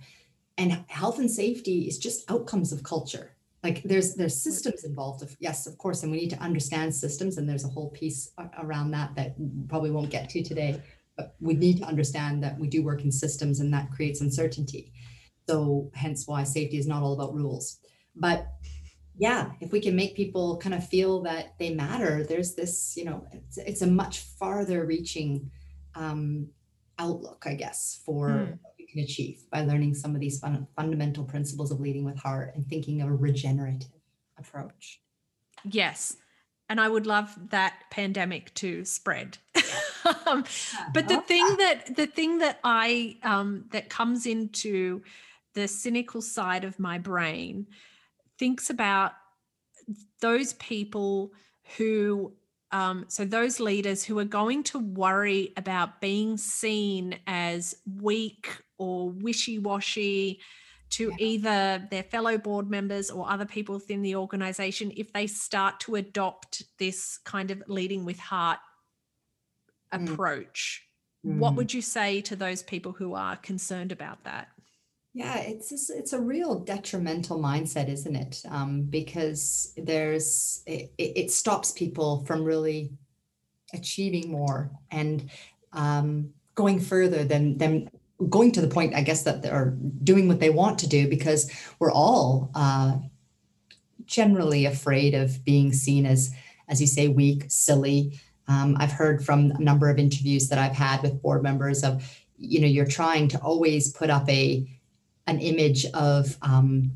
And 0.58 0.86
health 0.88 1.20
and 1.20 1.30
safety 1.30 1.82
is 1.82 2.00
just 2.00 2.32
outcomes 2.32 2.72
of 2.72 2.82
culture. 2.84 3.36
Like 3.62 3.84
there's 3.84 4.16
there's 4.16 4.42
systems 4.42 4.86
involved. 4.86 5.22
Of, 5.22 5.36
yes, 5.40 5.68
of 5.68 5.78
course, 5.78 6.04
and 6.04 6.12
we 6.12 6.20
need 6.20 6.30
to 6.30 6.40
understand 6.40 6.96
systems. 6.96 7.38
And 7.38 7.48
there's 7.48 7.66
a 7.66 7.70
whole 7.70 7.90
piece 7.92 8.32
around 8.58 8.92
that 8.92 9.14
that 9.16 9.36
probably 9.68 9.92
won't 9.92 10.10
get 10.10 10.30
to 10.30 10.42
today. 10.42 10.82
But 11.18 11.36
we 11.40 11.54
need 11.54 11.78
to 11.78 11.86
understand 11.86 12.42
that 12.44 12.58
we 12.58 12.68
do 12.68 12.84
work 12.84 13.04
in 13.04 13.12
systems, 13.12 13.60
and 13.60 13.74
that 13.74 13.92
creates 13.92 14.22
uncertainty. 14.22 14.94
So 15.48 15.92
hence 15.94 16.28
why 16.28 16.44
safety 16.44 16.78
is 16.78 16.88
not 16.88 17.04
all 17.04 17.14
about 17.14 17.36
rules. 17.36 17.80
But 18.16 18.48
yeah 19.18 19.52
if 19.62 19.72
we 19.72 19.80
can 19.80 19.96
make 19.96 20.16
people 20.16 20.58
kind 20.58 20.76
of 20.76 20.88
feel 20.88 21.22
that 21.22 21.58
they 21.60 21.74
matter 21.74 22.24
there's 22.24 22.56
this 22.56 22.96
you 22.98 23.06
know 23.06 23.26
it's, 23.32 23.58
it's 23.58 23.82
a 23.82 23.88
much 23.88 24.20
farther 24.20 24.86
reaching 24.86 25.50
um, 25.96 26.48
outlook 27.00 27.44
i 27.46 27.54
guess 27.54 28.02
for 28.06 28.30
hmm. 28.30 28.52
what 28.62 28.74
you 28.78 28.88
can 28.88 29.02
achieve 29.02 29.44
by 29.52 29.62
learning 29.62 29.94
some 29.94 30.14
of 30.14 30.22
these 30.22 30.40
fun, 30.40 30.68
fundamental 30.76 31.24
principles 31.24 31.72
of 31.72 31.80
leading 31.80 32.06
with 32.06 32.18
heart 32.18 32.54
and 32.56 32.68
thinking 32.68 33.02
of 33.02 33.10
a 33.10 33.14
regenerative 33.14 33.90
approach. 34.38 35.02
Yes 35.64 36.18
and 36.70 36.80
i 36.82 36.88
would 36.88 37.06
love 37.06 37.36
that 37.50 37.84
pandemic 37.92 38.54
to 38.56 38.86
spread. 38.86 39.38
Um, 40.28 40.46
but 40.94 41.08
the 41.08 41.20
thing 41.22 41.44
that 41.58 41.96
the 41.96 42.06
thing 42.06 42.38
that 42.38 42.60
i 42.64 43.18
um, 43.24 43.66
that 43.72 43.90
comes 43.90 44.28
into 44.28 45.02
the 45.56 45.68
cynical 45.68 46.22
side 46.22 46.64
of 46.64 46.78
my 46.78 47.00
brain 47.00 47.66
thinks 48.38 48.70
about 48.70 49.14
those 50.22 50.54
people 50.54 51.32
who 51.78 52.34
um, 52.72 53.06
so 53.08 53.24
those 53.24 53.60
leaders 53.60 54.04
who 54.04 54.20
are 54.20 54.26
going 54.26 54.64
to 54.64 54.80
worry 54.80 55.54
about 55.56 56.02
being 56.02 56.36
seen 56.36 57.18
as 57.26 57.76
weak 58.02 58.50
or 58.78 59.12
wishy-washy 59.12 60.42
to 60.90 61.10
yeah. 61.12 61.16
either 61.20 61.88
their 61.90 62.04
fellow 62.04 62.38
board 62.38 62.70
members 62.70 63.10
or 63.10 63.30
other 63.30 63.46
people 63.46 63.76
within 63.76 64.02
the 64.02 64.16
organization 64.16 64.92
if 64.98 65.14
they 65.14 65.28
start 65.28 65.80
to 65.82 65.96
adopt 65.96 66.64
this 66.78 67.20
kind 67.24 67.50
of 67.50 67.64
leading 67.68 68.04
with 68.04 68.20
heart 68.20 68.60
mm. 69.94 70.12
approach 70.12 70.88
mm. 71.26 71.38
what 71.38 71.56
would 71.56 71.74
you 71.74 71.82
say 71.82 72.20
to 72.22 72.36
those 72.36 72.62
people 72.62 72.92
who 72.92 73.14
are 73.14 73.36
concerned 73.38 73.92
about 73.92 74.24
that 74.26 74.50
yeah, 75.16 75.38
it's 75.38 75.70
just, 75.70 75.90
it's 75.90 76.12
a 76.12 76.20
real 76.20 76.60
detrimental 76.60 77.40
mindset, 77.40 77.88
isn't 77.88 78.18
it? 78.18 78.44
Um, 78.50 78.82
because 78.82 79.72
there's 79.78 80.62
it, 80.68 80.92
it 80.98 81.32
stops 81.32 81.72
people 81.72 82.26
from 82.26 82.44
really 82.44 82.92
achieving 83.74 84.30
more 84.30 84.70
and 84.92 85.30
um, 85.72 86.32
going 86.54 86.82
further 86.82 87.24
than 87.24 87.58
than 87.58 87.90
going 88.28 88.52
to 88.52 88.62
the 88.62 88.68
point, 88.68 88.94
I 88.94 89.04
guess, 89.04 89.24
that 89.24 89.42
they're 89.42 89.78
doing 90.04 90.28
what 90.28 90.42
they 90.42 90.50
want 90.50 90.80
to 90.80 90.90
do. 90.90 91.08
Because 91.08 91.50
we're 91.80 91.94
all 91.94 92.52
uh, 92.54 92.98
generally 94.06 94.66
afraid 94.66 95.14
of 95.14 95.46
being 95.46 95.72
seen 95.72 96.06
as, 96.06 96.36
as 96.68 96.82
you 96.82 96.88
say, 96.88 97.08
weak, 97.08 97.46
silly. 97.48 98.20
Um, 98.50 98.76
I've 98.82 98.92
heard 98.92 99.24
from 99.24 99.52
a 99.52 99.62
number 99.62 99.90
of 99.90 99.98
interviews 99.98 100.50
that 100.50 100.60
I've 100.60 100.76
had 100.76 101.02
with 101.04 101.22
board 101.22 101.42
members 101.42 101.86
of, 101.86 102.04
you 102.38 102.60
know, 102.60 102.68
you're 102.68 102.86
trying 102.86 103.30
to 103.30 103.40
always 103.40 103.94
put 103.94 104.10
up 104.10 104.28
a 104.30 104.70
an 105.28 105.40
image 105.40 105.86
of 105.94 106.38
um, 106.42 106.92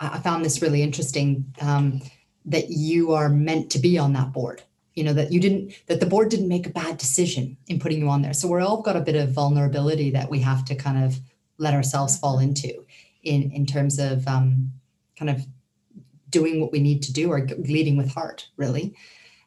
I 0.00 0.18
found 0.18 0.44
this 0.44 0.62
really 0.62 0.82
interesting 0.82 1.52
um, 1.60 2.02
that 2.44 2.70
you 2.70 3.12
are 3.12 3.28
meant 3.28 3.70
to 3.70 3.78
be 3.78 3.98
on 3.98 4.12
that 4.14 4.32
board. 4.32 4.62
You 4.94 5.02
know 5.02 5.12
that 5.14 5.32
you 5.32 5.40
didn't 5.40 5.74
that 5.86 5.98
the 5.98 6.06
board 6.06 6.28
didn't 6.28 6.48
make 6.48 6.66
a 6.66 6.70
bad 6.70 6.98
decision 6.98 7.56
in 7.66 7.80
putting 7.80 7.98
you 7.98 8.08
on 8.08 8.22
there. 8.22 8.32
So 8.32 8.46
we're 8.46 8.60
all 8.60 8.80
got 8.80 8.96
a 8.96 9.00
bit 9.00 9.16
of 9.16 9.32
vulnerability 9.32 10.10
that 10.10 10.30
we 10.30 10.38
have 10.40 10.64
to 10.66 10.76
kind 10.76 11.04
of 11.04 11.18
let 11.58 11.74
ourselves 11.74 12.16
fall 12.16 12.38
into 12.38 12.84
in 13.24 13.50
in 13.50 13.66
terms 13.66 13.98
of 13.98 14.26
um, 14.28 14.72
kind 15.18 15.30
of 15.30 15.44
doing 16.30 16.60
what 16.60 16.70
we 16.70 16.80
need 16.80 17.02
to 17.02 17.12
do 17.12 17.30
or 17.30 17.44
leading 17.58 17.96
with 17.96 18.14
heart. 18.14 18.48
Really, 18.56 18.94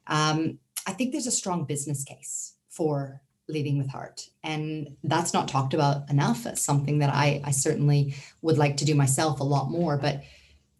um, 0.07 0.59
I 0.85 0.91
think 0.91 1.13
there's 1.13 1.27
a 1.27 1.31
strong 1.31 1.63
business 1.63 2.03
case 2.03 2.53
for 2.67 3.21
leading 3.49 3.77
with 3.77 3.89
heart. 3.89 4.29
And 4.43 4.95
that's 5.03 5.33
not 5.33 5.47
talked 5.47 5.73
about 5.73 6.09
enough. 6.09 6.45
It's 6.45 6.61
something 6.61 6.99
that 6.99 7.13
I, 7.13 7.41
I 7.43 7.51
certainly 7.51 8.15
would 8.41 8.57
like 8.57 8.77
to 8.77 8.85
do 8.85 8.95
myself 8.95 9.39
a 9.39 9.43
lot 9.43 9.71
more. 9.71 9.97
But 9.97 10.23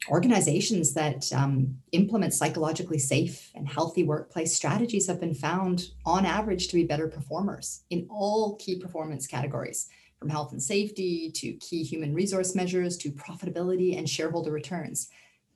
organizations 0.10 0.94
that 0.94 1.32
um, 1.34 1.78
implement 1.92 2.34
psychologically 2.34 3.00
safe 3.00 3.52
and 3.56 3.68
healthy 3.68 4.04
workplace 4.04 4.56
strategies 4.56 5.08
have 5.08 5.20
been 5.20 5.34
found 5.34 5.90
on 6.06 6.26
average 6.26 6.68
to 6.68 6.76
be 6.76 6.86
better 6.86 7.08
performers 7.08 7.84
in 7.90 8.08
all 8.10 8.56
key 8.56 8.80
performance 8.80 9.28
categories 9.28 9.90
from 10.20 10.30
health 10.30 10.52
and 10.52 10.62
safety 10.62 11.32
to 11.32 11.54
key 11.54 11.84
human 11.84 12.14
resource 12.14 12.56
measures 12.56 12.98
to 12.98 13.12
profitability 13.12 13.98
and 13.98 14.10
shareholder 14.10 14.52
returns. 14.52 15.10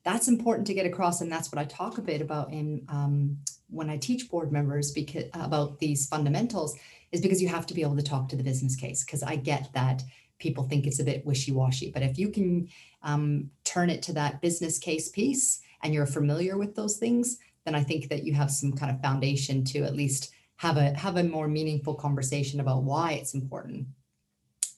That's 0.03 0.27
important 0.27 0.67
to 0.67 0.73
get 0.73 0.85
across 0.85 1.21
and 1.21 1.31
that's 1.31 1.51
what 1.51 1.59
i 1.61 1.65
talk 1.65 1.99
a 1.99 2.01
bit 2.01 2.21
about 2.21 2.51
in 2.51 2.83
um, 2.89 3.37
when 3.69 3.89
i 3.89 3.97
teach 3.97 4.29
board 4.29 4.51
members 4.51 4.91
because 4.91 5.25
about 5.33 5.77
these 5.79 6.07
fundamentals 6.07 6.75
is 7.11 7.21
because 7.21 7.41
you 7.41 7.47
have 7.47 7.65
to 7.65 7.73
be 7.73 7.81
able 7.81 7.95
to 7.95 8.03
talk 8.03 8.29
to 8.29 8.35
the 8.35 8.43
business 8.43 8.75
case 8.75 9.03
because 9.03 9.23
i 9.23 9.35
get 9.35 9.69
that 9.73 10.03
people 10.39 10.63
think 10.63 10.87
it's 10.87 10.99
a 10.99 11.03
bit 11.03 11.25
wishy-washy 11.25 11.91
but 11.91 12.01
if 12.01 12.17
you 12.17 12.29
can 12.29 12.67
um, 13.03 13.49
turn 13.63 13.89
it 13.89 14.01
to 14.01 14.13
that 14.13 14.41
business 14.41 14.77
case 14.77 15.09
piece 15.09 15.61
and 15.83 15.93
you're 15.93 16.05
familiar 16.05 16.57
with 16.57 16.75
those 16.75 16.97
things 16.97 17.37
then 17.65 17.75
i 17.75 17.83
think 17.83 18.09
that 18.09 18.23
you 18.23 18.33
have 18.33 18.51
some 18.51 18.73
kind 18.73 18.91
of 18.93 19.01
foundation 19.01 19.63
to 19.63 19.83
at 19.83 19.95
least 19.95 20.31
have 20.61 20.77
a 20.77 20.93
have 20.93 21.17
a 21.17 21.23
more 21.23 21.47
meaningful 21.47 21.95
conversation 21.95 22.59
about 22.59 22.83
why 22.83 23.13
it's 23.13 23.33
important 23.33 23.87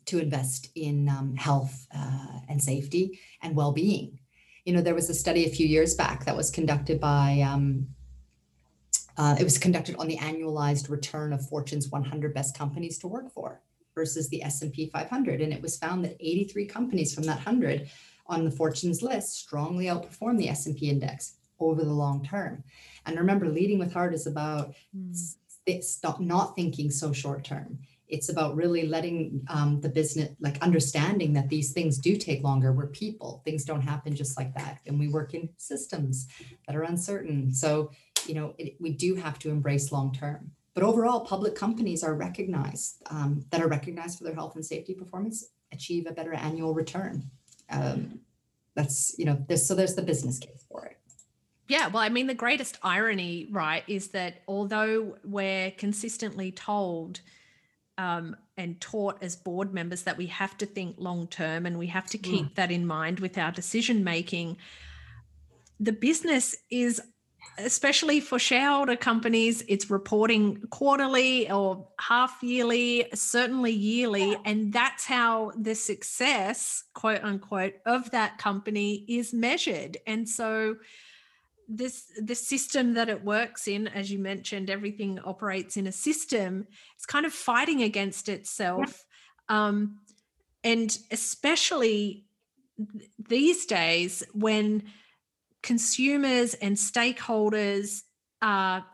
to 0.06 0.20
invest 0.20 0.70
in 0.76 1.10
um, 1.10 1.36
health 1.36 1.88
uh, 1.96 2.40
and 2.50 2.62
safety 2.62 3.20
and 3.42 3.56
well-being. 3.56 4.20
You 4.66 4.74
know, 4.74 4.82
there 4.82 4.96
was 4.96 5.10
a 5.10 5.14
study 5.14 5.46
a 5.46 5.50
few 5.50 5.68
years 5.68 5.96
back 5.96 6.26
that 6.26 6.38
was 6.38 6.50
conducted 6.50 7.00
by. 7.00 7.42
Um, 7.46 7.88
uh, 9.18 9.36
it 9.40 9.44
was 9.44 9.58
conducted 9.58 9.96
on 9.98 10.08
the 10.08 10.18
annualized 10.18 10.90
return 10.90 11.34
of 11.34 11.48
Fortune's 11.48 11.90
100 11.90 12.34
best 12.34 12.58
companies 12.58 12.98
to 13.00 13.08
work 13.08 13.32
for 13.32 13.62
versus 13.96 14.28
the 14.30 14.42
S&P 14.44 14.90
500, 14.90 15.42
and 15.42 15.54
it 15.54 15.62
was 15.62 15.78
found 15.78 16.04
that 16.04 16.18
83 16.20 16.66
companies 16.66 17.14
from 17.14 17.26
that 17.26 17.38
100 17.38 17.90
on 18.28 18.46
the 18.46 18.52
Fortune's 18.52 19.04
list 19.04 19.38
strongly 19.38 19.86
outperformed 19.86 20.38
the 20.38 20.50
S&P 20.50 20.90
index 20.90 21.36
over 21.60 21.84
the 21.84 21.94
long 21.94 22.24
term. 22.24 22.64
And 23.06 23.18
remember, 23.18 23.48
leading 23.48 23.80
with 23.80 23.94
heart 23.94 24.14
is 24.14 24.28
about 24.28 24.74
mm. 24.96 25.84
stop 25.84 26.20
not 26.20 26.56
thinking 26.56 26.90
so 26.90 27.14
short 27.14 27.44
term 27.44 27.80
it's 28.14 28.30
about 28.30 28.56
really 28.56 28.86
letting 28.86 29.44
um, 29.50 29.82
the 29.82 29.90
business 29.90 30.30
like 30.40 30.62
understanding 30.62 31.34
that 31.34 31.50
these 31.50 31.72
things 31.72 31.98
do 31.98 32.16
take 32.16 32.44
longer. 32.44 32.72
We're 32.72 32.88
people. 32.88 33.42
Things 33.44 33.66
don't 33.66 33.82
happen 33.82 34.16
just 34.16 34.38
like 34.38 34.54
that. 34.54 34.78
And 34.86 35.00
we 35.00 35.08
work 35.08 35.34
in 35.34 35.50
systems 35.58 36.28
that 36.68 36.76
are 36.76 36.84
uncertain. 36.84 37.52
So 37.52 37.90
you 38.28 38.36
know 38.36 38.54
it, 38.60 38.76
we 38.80 38.92
do 38.92 39.16
have 39.16 39.40
to 39.40 39.50
embrace 39.50 39.92
long 39.92 40.14
term. 40.14 40.52
But 40.76 40.84
overall 40.84 41.22
public 41.22 41.56
companies 41.56 42.04
are 42.04 42.14
recognized 42.14 43.02
um, 43.10 43.46
that 43.50 43.62
are 43.62 43.68
recognized 43.68 44.20
for 44.20 44.26
their 44.26 44.36
health 44.36 44.56
and 44.56 44.66
safety 44.66 44.94
performance 44.94 45.48
achieve 45.72 46.06
a 46.08 46.14
better 46.14 46.36
annual 46.36 46.74
return. 46.76 47.24
Um, 47.72 48.20
that's 48.76 49.16
you 49.18 49.26
know 49.26 49.44
there's 49.48 49.66
so 49.66 49.74
there's 49.74 49.96
the 49.96 50.04
business 50.04 50.38
case 50.38 50.64
for 50.70 50.86
it. 50.86 50.98
Yeah, 51.68 51.88
well, 51.88 52.04
I 52.04 52.10
mean, 52.10 52.28
the 52.28 52.36
greatest 52.36 52.78
irony, 52.84 53.48
right, 53.50 53.84
is 53.88 54.10
that 54.10 54.42
although 54.48 55.16
we're 55.24 55.72
consistently 55.72 56.52
told 56.52 57.22
um, 57.98 58.36
and 58.58 58.80
taught 58.80 59.22
as 59.22 59.36
board 59.36 59.74
members 59.74 60.04
that 60.04 60.18
we 60.18 60.28
have 60.28 60.58
to 60.58 60.66
think 60.66 60.96
long 60.98 61.28
term 61.28 61.66
and 61.66 61.78
we 61.78 61.88
have 61.88 62.08
to 62.08 62.18
keep 62.18 62.46
yeah. 62.46 62.52
that 62.56 62.72
in 62.72 62.86
mind 62.86 63.20
with 63.20 63.38
our 63.38 63.52
decision 63.52 64.04
making. 64.04 64.58
The 65.80 65.92
business 65.92 66.56
is, 66.70 67.02
especially 67.58 68.20
for 68.20 68.40
shareholder 68.40 68.96
companies, 68.96 69.64
it's 69.68 69.90
reporting 69.90 70.62
quarterly 70.70 71.50
or 71.52 71.88
half 72.00 72.38
yearly, 72.42 73.08
certainly 73.14 73.72
yearly. 73.72 74.32
Yeah. 74.32 74.38
And 74.46 74.74
that's 74.74 75.06
how 75.06 75.52
the 75.58 75.76
success, 75.76 76.84
quote 76.94 77.24
unquote, 77.24 77.74
of 77.86 78.12
that 78.12 78.38
company 78.38 79.06
is 79.08 79.34
measured. 79.34 79.98
And 80.08 80.28
so, 80.28 80.78
this 81.68 82.06
the 82.22 82.36
system 82.36 82.94
that 82.94 83.10
it 83.10 83.24
works 83.24 83.68
in 83.68 83.88
as 83.88 84.12
you 84.12 84.20
mentioned 84.20 84.70
everything 84.70 85.20
operates 85.20 85.78
in 85.78 85.88
a 85.88 85.92
system 85.92 86.68
it's 86.96 87.06
kind 87.06 87.26
of 87.26 87.34
fighting 87.34 87.82
against 87.82 88.30
itself. 88.30 89.06
Yeah. 89.50 89.68
um, 89.68 90.00
and 90.64 90.98
especially 91.12 92.26
these 93.28 93.66
days 93.66 94.24
when 94.34 94.84
consumers 95.62 96.54
and 96.56 96.76
stakeholders 96.76 98.02
are 98.42 98.86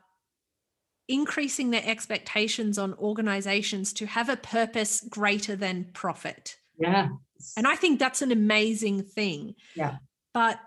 increasing 1.08 1.72
their 1.72 1.84
expectations 1.84 2.78
on 2.78 2.94
organizations 2.96 3.94
to 3.94 4.06
have 4.06 4.30
a 4.30 4.38
purpose 4.38 5.04
greater 5.10 5.56
than 5.56 5.90
profit. 5.94 6.56
Yeah. 6.78 7.10
And 7.58 7.68
i 7.68 7.76
think 7.76 8.00
that's 8.00 8.22
an 8.22 8.32
amazing 8.32 9.04
thing. 9.04 9.56
Yeah. 9.76 9.98
But 10.34 10.60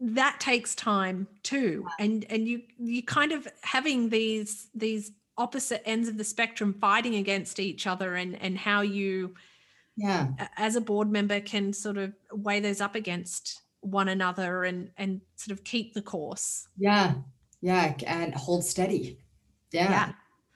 that 0.00 0.40
takes 0.40 0.74
time 0.74 1.28
too. 1.42 1.86
And 1.98 2.24
and 2.30 2.48
you 2.48 2.62
you 2.78 3.02
kind 3.02 3.32
of 3.32 3.46
having 3.62 4.08
these 4.08 4.68
these 4.74 5.12
opposite 5.36 5.82
ends 5.86 6.08
of 6.08 6.16
the 6.16 6.24
spectrum 6.24 6.74
fighting 6.80 7.16
against 7.16 7.60
each 7.60 7.86
other 7.86 8.14
and 8.14 8.40
and 8.42 8.58
how 8.58 8.80
you 8.80 9.34
yeah. 9.96 10.28
as 10.56 10.76
a 10.76 10.80
board 10.80 11.10
member 11.10 11.40
can 11.40 11.72
sort 11.72 11.98
of 11.98 12.12
weigh 12.32 12.60
those 12.60 12.80
up 12.80 12.94
against 12.94 13.62
one 13.80 14.08
another 14.08 14.64
and 14.64 14.90
and 14.96 15.20
sort 15.36 15.58
of 15.58 15.64
keep 15.64 15.94
the 15.94 16.02
course. 16.02 16.66
Yeah. 16.78 17.14
Yeah. 17.60 17.94
And 18.06 18.34
hold 18.34 18.64
steady. 18.64 19.18
Yeah, 19.72 20.12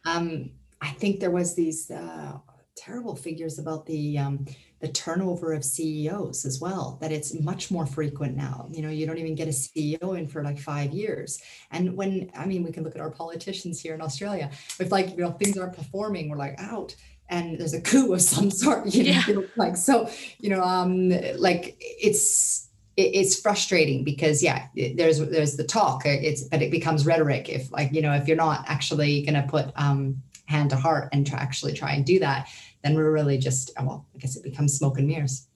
yeah. 0.07 0.13
um 0.13 0.51
i 0.81 0.89
think 0.89 1.21
there 1.21 1.31
was 1.31 1.55
these 1.55 1.89
uh 1.91 2.39
terrible 2.77 3.15
figures 3.15 3.61
about 3.61 3.87
the 3.87 4.19
um 4.19 4.45
the 4.85 4.92
turnover 4.92 5.55
of 5.55 5.64
CEOs 5.64 6.44
as 6.44 6.61
well, 6.61 6.99
that 7.01 7.11
it's 7.11 7.33
much 7.40 7.70
more 7.70 7.87
frequent 7.87 8.37
now. 8.37 8.68
You 8.70 8.83
know, 8.83 8.90
you 8.90 9.07
don't 9.07 9.16
even 9.16 9.35
get 9.35 9.49
a 9.49 9.51
CEO 9.51 10.18
in 10.18 10.29
for 10.29 10.44
like 10.44 10.59
five 10.59 10.92
years. 10.92 11.40
And 11.70 11.97
when, 11.97 12.31
I 12.37 12.44
mean, 12.44 12.62
we 12.62 12.70
can 12.70 12.85
look 12.85 12.94
at 12.94 13.01
our 13.01 13.11
politicians 13.11 13.81
here 13.81 13.94
in 13.94 14.03
Australia, 14.03 14.51
if 14.79 14.92
like, 14.92 15.12
you 15.12 15.25
know, 15.25 15.31
things 15.31 15.57
aren't 15.57 15.75
performing, 15.75 16.29
we're 16.29 16.37
like 16.37 16.57
out 16.59 16.94
and 17.31 17.59
there's 17.59 17.73
a 17.73 17.81
coup 17.81 18.12
of 18.12 18.20
some 18.20 18.51
sort, 18.51 18.87
you 18.94 19.05
know, 19.05 19.23
yeah. 19.27 19.47
like, 19.57 19.79
so, 19.79 20.11
you 20.38 20.51
know, 20.51 20.62
um, 20.62 21.09
like 21.38 21.77
it's, 21.81 22.68
it's 22.97 23.40
frustrating 23.40 24.05
because 24.05 24.40
yeah 24.40 24.68
there's 24.94 25.18
there's 25.18 25.57
the 25.57 25.64
talk 25.64 26.07
it's 26.07 26.44
but 26.44 26.62
it 26.62 26.70
becomes 26.70 27.05
rhetoric 27.05 27.49
if 27.49 27.73
like 27.73 27.92
you 27.92 28.01
know 28.01 28.12
if 28.12 28.29
you're 28.29 28.37
not 28.37 28.64
actually 28.68 29.23
going 29.23 29.35
to 29.35 29.42
put 29.49 29.73
um 29.75 30.23
hand 30.47 30.70
to 30.70 30.77
heart 30.77 31.09
and 31.12 31.27
to 31.27 31.35
actually 31.35 31.73
try 31.73 31.92
and 31.92 32.05
do 32.05 32.20
that 32.20 32.49
then 32.85 32.94
we're 32.94 33.11
really 33.11 33.38
just, 33.38 33.70
uh, 33.79 33.85
well, 33.85 34.07
I 34.14 34.18
guess 34.18 34.37
it 34.37 34.42
becomes 34.42 34.77
smoke 34.77 34.99
and 34.99 35.09
mirrors. 35.09 35.49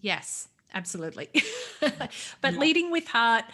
Yes, 0.00 0.48
absolutely. 0.72 1.28
but 2.40 2.54
leading 2.54 2.92
with 2.92 3.08
heart, 3.08 3.44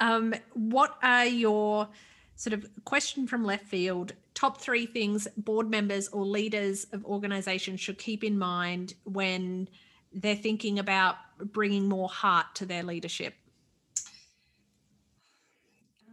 um, 0.00 0.34
what 0.52 0.98
are 1.02 1.26
your 1.26 1.88
sort 2.34 2.54
of 2.54 2.66
question 2.84 3.28
from 3.28 3.44
left 3.44 3.66
field 3.66 4.14
top 4.34 4.60
three 4.60 4.86
things 4.86 5.28
board 5.36 5.70
members 5.70 6.08
or 6.08 6.24
leaders 6.24 6.86
of 6.92 7.04
organizations 7.04 7.78
should 7.78 7.98
keep 7.98 8.24
in 8.24 8.36
mind 8.36 8.94
when 9.04 9.68
they're 10.12 10.34
thinking 10.34 10.80
about 10.80 11.16
bringing 11.38 11.88
more 11.88 12.08
heart 12.08 12.46
to 12.54 12.66
their 12.66 12.82
leadership? 12.82 13.34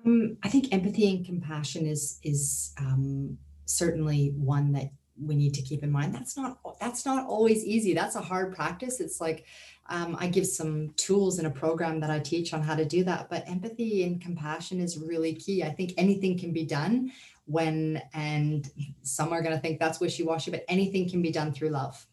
Um, 0.05 0.37
I 0.43 0.49
think 0.49 0.71
empathy 0.71 1.09
and 1.15 1.25
compassion 1.25 1.87
is 1.87 2.19
is 2.23 2.73
um, 2.77 3.39
certainly 3.65 4.33
one 4.37 4.71
that 4.73 4.91
we 5.21 5.35
need 5.35 5.53
to 5.55 5.61
keep 5.61 5.83
in 5.83 5.91
mind. 5.91 6.13
That's 6.13 6.37
not 6.37 6.59
that's 6.79 7.05
not 7.05 7.27
always 7.27 7.65
easy. 7.65 7.93
That's 7.93 8.15
a 8.15 8.21
hard 8.21 8.55
practice. 8.55 8.99
It's 8.99 9.19
like 9.19 9.45
um, 9.89 10.15
i 10.19 10.27
give 10.27 10.45
some 10.45 10.93
tools 10.95 11.39
in 11.39 11.45
a 11.45 11.51
program 11.51 11.99
that 11.99 12.11
i 12.11 12.19
teach 12.19 12.53
on 12.53 12.61
how 12.61 12.75
to 12.75 12.85
do 12.85 13.03
that 13.03 13.29
but 13.29 13.47
empathy 13.49 14.03
and 14.03 14.21
compassion 14.21 14.79
is 14.79 14.97
really 14.97 15.33
key. 15.33 15.63
I 15.63 15.71
think 15.71 15.93
anything 15.97 16.37
can 16.37 16.53
be 16.53 16.65
done 16.65 17.11
when 17.45 18.01
and 18.13 18.69
some 19.01 19.33
are 19.33 19.41
going 19.41 19.55
to 19.55 19.61
think 19.61 19.79
that's 19.79 19.99
wishy-washy 19.99 20.51
but 20.51 20.63
anything 20.69 21.09
can 21.09 21.21
be 21.21 21.31
done 21.31 21.51
through 21.51 21.69
love. 21.69 22.05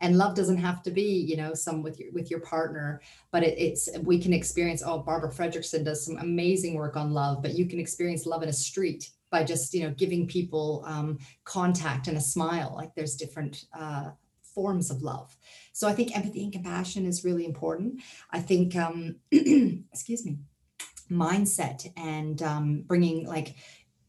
And 0.00 0.18
love 0.18 0.36
doesn't 0.36 0.58
have 0.58 0.82
to 0.84 0.90
be 0.90 1.24
you 1.28 1.36
know 1.36 1.54
some 1.54 1.82
with 1.82 1.98
your 1.98 2.12
with 2.12 2.30
your 2.30 2.40
partner 2.40 3.00
but 3.32 3.42
it, 3.42 3.58
it's 3.58 3.88
we 4.02 4.18
can 4.18 4.32
experience 4.32 4.82
oh 4.84 4.98
barbara 4.98 5.30
fredrickson 5.30 5.84
does 5.84 6.04
some 6.04 6.18
amazing 6.18 6.74
work 6.74 6.96
on 6.96 7.12
love 7.12 7.42
but 7.42 7.54
you 7.54 7.66
can 7.66 7.80
experience 7.80 8.26
love 8.26 8.42
in 8.42 8.48
a 8.50 8.52
street 8.52 9.10
by 9.36 9.44
just 9.44 9.74
you 9.74 9.82
know 9.82 9.94
giving 9.94 10.26
people 10.26 10.82
um, 10.86 11.18
contact 11.44 12.08
and 12.08 12.16
a 12.16 12.20
smile 12.20 12.72
like 12.74 12.94
there's 12.94 13.16
different 13.16 13.64
uh, 13.78 14.08
forms 14.54 14.90
of 14.90 15.02
love. 15.02 15.36
So 15.74 15.86
i 15.86 15.92
think 15.92 16.16
empathy 16.16 16.42
and 16.44 16.52
compassion 16.52 17.04
is 17.04 17.24
really 17.24 17.44
important. 17.44 18.00
I 18.30 18.40
think 18.40 18.74
um, 18.76 19.16
excuse 19.30 20.24
me 20.24 20.38
mindset 21.10 21.86
and 21.96 22.42
um, 22.42 22.82
bringing 22.86 23.26
like 23.26 23.54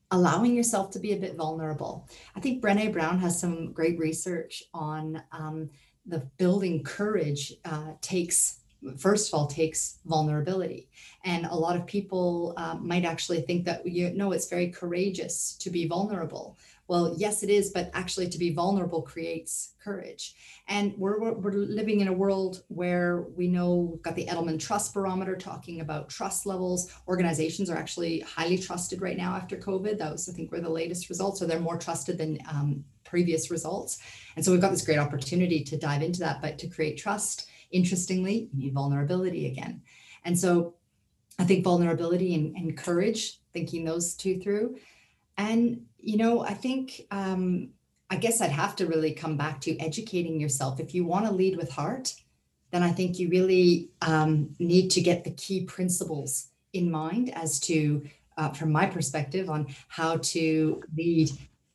allowing 0.09 0.55
yourself 0.55 0.91
to 0.91 0.99
be 0.99 1.11
a 1.11 1.23
bit 1.25 1.35
vulnerable. 1.35 2.07
I 2.35 2.39
think 2.39 2.63
brene 2.63 2.93
brown 2.93 3.19
has 3.19 3.39
some 3.39 3.73
great 3.73 3.99
research 3.99 4.63
on 4.73 5.21
um, 5.31 5.69
the 6.05 6.19
building 6.37 6.83
courage 6.83 7.53
uh, 7.65 7.91
takes 8.01 8.56
first 8.97 9.27
of 9.27 9.33
all 9.33 9.47
takes 9.47 9.99
vulnerability. 10.05 10.89
And 11.23 11.45
a 11.45 11.55
lot 11.55 11.75
of 11.75 11.85
people 11.85 12.53
um, 12.57 12.87
might 12.87 13.05
actually 13.05 13.41
think 13.41 13.65
that 13.65 13.85
you 13.85 14.11
know 14.11 14.31
it's 14.31 14.49
very 14.49 14.69
courageous 14.69 15.55
to 15.59 15.69
be 15.69 15.87
vulnerable. 15.87 16.57
Well 16.87 17.15
yes 17.17 17.43
it 17.43 17.49
is 17.49 17.71
but 17.71 17.89
actually 17.93 18.29
to 18.29 18.37
be 18.37 18.53
vulnerable 18.53 19.01
creates 19.01 19.73
courage. 19.83 20.35
And 20.67 20.93
we're, 20.97 21.17
we're 21.33 21.51
living 21.51 22.01
in 22.01 22.07
a 22.07 22.13
world 22.13 22.63
where 22.67 23.21
we 23.35 23.47
know 23.47 23.89
we've 23.93 24.01
got 24.01 24.15
the 24.15 24.25
edelman 24.25 24.59
trust 24.59 24.93
barometer 24.93 25.35
talking 25.35 25.79
about 25.81 26.09
trust 26.09 26.45
levels. 26.45 26.91
Organizations 27.07 27.69
are 27.69 27.77
actually 27.77 28.19
highly 28.21 28.57
trusted 28.57 29.01
right 29.01 29.17
now 29.17 29.35
after 29.35 29.57
covid. 29.57 29.97
Those 29.97 30.29
i 30.29 30.33
think 30.33 30.51
were 30.51 30.61
the 30.61 30.69
latest 30.69 31.09
results. 31.09 31.39
So 31.39 31.45
they're 31.45 31.59
more 31.59 31.77
trusted 31.77 32.17
than 32.17 32.37
um, 32.49 32.83
previous 33.03 33.49
results. 33.49 33.99
And 34.35 34.43
so 34.43 34.51
we've 34.51 34.61
got 34.61 34.71
this 34.71 34.85
great 34.85 34.99
opportunity 34.99 35.63
to 35.63 35.77
dive 35.77 36.03
into 36.03 36.19
that 36.19 36.41
but 36.41 36.57
to 36.59 36.67
create 36.67 36.97
trust 36.97 37.49
Interestingly, 37.71 38.49
you 38.53 38.65
need 38.65 38.73
vulnerability 38.73 39.47
again. 39.47 39.81
And 40.23 40.37
so 40.37 40.75
I 41.39 41.43
think 41.43 41.63
vulnerability 41.63 42.33
and, 42.35 42.55
and 42.55 42.77
courage, 42.77 43.39
thinking 43.53 43.85
those 43.85 44.13
two 44.15 44.39
through. 44.39 44.77
And, 45.37 45.81
you 45.99 46.17
know, 46.17 46.41
I 46.41 46.53
think, 46.53 47.01
um, 47.11 47.69
I 48.09 48.15
guess 48.15 48.41
I'd 48.41 48.51
have 48.51 48.75
to 48.77 48.87
really 48.87 49.11
come 49.11 49.37
back 49.37 49.61
to 49.61 49.77
educating 49.79 50.39
yourself. 50.39 50.79
If 50.79 50.95
you 50.95 51.05
want 51.05 51.25
to 51.25 51.31
lead 51.31 51.57
with 51.57 51.71
heart, 51.71 52.13
then 52.71 52.83
I 52.83 52.91
think 52.91 53.19
you 53.19 53.29
really 53.29 53.89
um, 54.01 54.55
need 54.59 54.89
to 54.91 55.01
get 55.01 55.23
the 55.23 55.31
key 55.31 55.65
principles 55.65 56.49
in 56.73 56.89
mind 56.89 57.33
as 57.35 57.59
to, 57.61 58.03
uh, 58.37 58.49
from 58.49 58.71
my 58.71 58.85
perspective, 58.85 59.49
on 59.49 59.67
how 59.87 60.17
to 60.17 60.81
lead, 60.95 61.31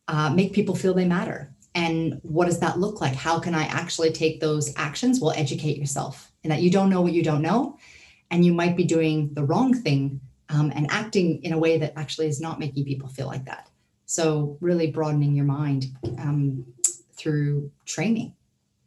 uh, 0.08 0.30
make 0.30 0.52
people 0.52 0.74
feel 0.74 0.94
they 0.94 1.06
matter 1.06 1.52
And 1.74 2.20
what 2.22 2.46
does 2.46 2.60
that 2.60 2.78
look 2.78 3.00
like? 3.00 3.14
How 3.14 3.38
can 3.38 3.54
I 3.54 3.64
actually 3.64 4.12
take 4.12 4.40
those 4.40 4.72
actions? 4.76 5.20
Well, 5.20 5.32
educate 5.32 5.78
yourself 5.78 6.30
and 6.44 6.50
that 6.50 6.60
you 6.60 6.70
don't 6.70 6.90
know 6.90 7.00
what 7.00 7.12
you 7.12 7.22
don't 7.22 7.42
know. 7.42 7.78
And 8.30 8.44
you 8.44 8.52
might 8.52 8.76
be 8.76 8.84
doing 8.84 9.32
the 9.34 9.44
wrong 9.44 9.74
thing 9.74 10.20
um, 10.48 10.72
and 10.74 10.90
acting 10.90 11.42
in 11.42 11.52
a 11.52 11.58
way 11.58 11.78
that 11.78 11.92
actually 11.96 12.26
is 12.26 12.40
not 12.40 12.58
making 12.58 12.84
people 12.84 13.08
feel 13.08 13.26
like 13.26 13.44
that. 13.46 13.68
So, 14.06 14.58
really 14.60 14.90
broadening 14.90 15.34
your 15.34 15.46
mind 15.46 15.86
um, 16.18 16.66
through 17.14 17.70
training. 17.86 18.34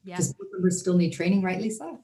Yeah. 0.03 0.17
Because 0.17 0.35
members 0.51 0.79
still 0.79 0.95
need 0.95 1.11
training, 1.11 1.41
right, 1.41 1.59
Lisa? 1.59 1.97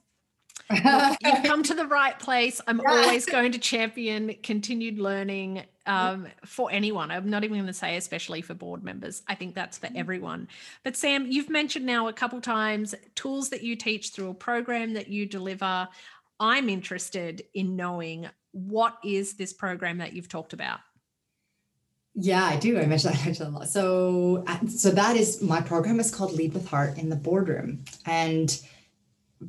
You've 0.74 1.44
come 1.44 1.64
to 1.64 1.74
the 1.74 1.86
right 1.86 2.18
place. 2.18 2.62
I'm 2.68 2.80
yeah. 2.80 2.90
always 2.90 3.26
going 3.26 3.52
to 3.54 3.60
champion 3.60 4.36
continued 4.44 5.00
learning 5.00 5.64
um, 5.86 6.28
for 6.46 6.72
anyone. 6.72 7.12
I'm 7.12 7.30
not 7.30 7.44
even 7.44 7.58
going 7.58 7.68
to 7.68 7.74
say 7.74 7.98
especially 7.98 8.42
for 8.42 8.54
board 8.54 8.84
members. 8.84 9.24
I 9.28 9.36
think 9.36 9.56
that's 9.56 9.78
for 9.78 9.88
mm. 9.88 9.98
everyone. 9.98 10.48
But 10.84 10.96
Sam, 10.96 11.28
you've 11.30 11.50
mentioned 11.50 11.86
now 11.86 12.08
a 12.08 12.14
couple 12.14 12.40
times 12.42 12.96
tools 13.16 13.50
that 13.50 13.64
you 13.64 13.76
teach 13.76 14.10
through 14.10 14.30
a 14.30 14.34
program 14.34 14.94
that 14.94 15.08
you 15.08 15.26
deliver. 15.26 15.88
I'm 16.40 16.70
interested 16.70 17.44
in 17.54 17.76
knowing 17.76 18.28
what 18.52 18.98
is 19.04 19.34
this 19.34 19.54
program 19.54 20.00
that 20.00 20.14
you've 20.14 20.30
talked 20.30 20.54
about. 20.54 20.80
Yeah, 22.14 22.44
I 22.44 22.58
do. 22.58 22.78
I 22.78 22.86
mentioned, 22.86 23.16
that 23.16 23.40
a 23.40 23.50
lot. 23.50 23.70
So, 23.70 24.44
uh, 24.48 24.68
so 24.68 24.92
that 24.92 25.16
is 25.16 25.42
my 25.42 25.62
program 25.62 26.00
is 26.00 26.14
called 26.14 26.34
Lead 26.34 26.54
with 26.54 26.68
Heart 26.68 26.98
in 26.98 27.10
the 27.10 27.16
Boardroom, 27.16 27.86
and 28.06 28.60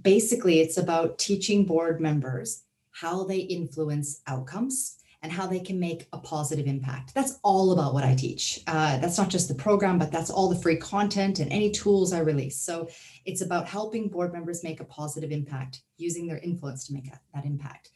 basically 0.00 0.61
it's 0.61 0.78
about 0.78 1.18
teaching 1.18 1.64
board 1.64 2.00
members 2.00 2.64
how 2.92 3.24
they 3.24 3.38
influence 3.38 4.22
outcomes 4.26 4.98
and 5.22 5.31
how 5.31 5.46
they 5.46 5.61
can 5.61 5.78
make 5.78 6.09
a 6.12 6.18
positive 6.18 6.66
impact. 6.66 7.14
That's 7.14 7.38
all 7.44 7.72
about 7.72 7.94
what 7.94 8.02
I 8.02 8.14
teach. 8.14 8.61
Uh, 8.66 8.98
that's 8.98 9.18
not 9.18 9.28
just 9.28 9.46
the 9.46 9.55
program, 9.55 9.98
but 9.98 10.11
that's 10.11 10.31
all 10.31 10.48
the 10.48 10.61
free 10.61 10.76
content 10.76 11.38
and 11.38 11.52
any 11.52 11.70
tools 11.70 12.12
I 12.12 12.18
release. 12.20 12.61
So 12.61 12.88
it's 13.24 13.40
about 13.40 13.68
helping 13.68 14.09
board 14.09 14.33
members 14.33 14.64
make 14.64 14.81
a 14.81 14.85
positive 14.85 15.31
impact 15.31 15.83
using 15.96 16.26
their 16.26 16.38
influence 16.38 16.87
to 16.88 16.92
make 16.92 17.07
a, 17.07 17.20
that 17.35 17.44
impact. 17.44 17.90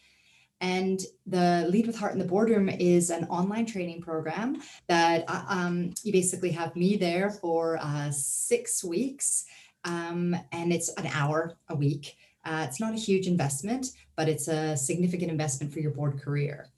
And 0.61 1.01
the 1.27 1.67
Lead 1.69 1.87
with 1.87 1.99
Heart 1.99 2.13
in 2.13 2.19
the 2.19 2.25
Boardroom 2.25 2.69
is 2.69 3.11
an 3.11 3.25
online 3.25 3.67
training 3.67 4.01
program 4.01 4.63
that 4.87 5.25
uh, 5.29 5.45
um, 5.49 5.93
you 6.03 6.13
basically 6.13 6.51
have 6.53 6.77
me 6.77 6.97
there 6.97 7.31
for 7.31 7.79
uh, 7.83 8.11
six 8.11 8.83
weeks 8.83 9.45
um, 9.87 10.37
and 10.53 10.72
it's 10.72 10.92
an 10.94 11.07
hour 11.07 11.57
a 11.68 11.75
week. 11.75 12.16
Uh, 12.44 12.66
it's 12.68 12.81
not 12.81 12.92
a 12.92 12.99
huge 12.99 13.27
investment, 13.27 13.87
but 14.16 14.29
it's 14.29 14.49
a 14.49 14.77
significant 14.77 15.31
investment 15.31 15.72
for 15.72 15.81
your 15.81 15.92
board 15.92 16.20
career. 16.20 16.68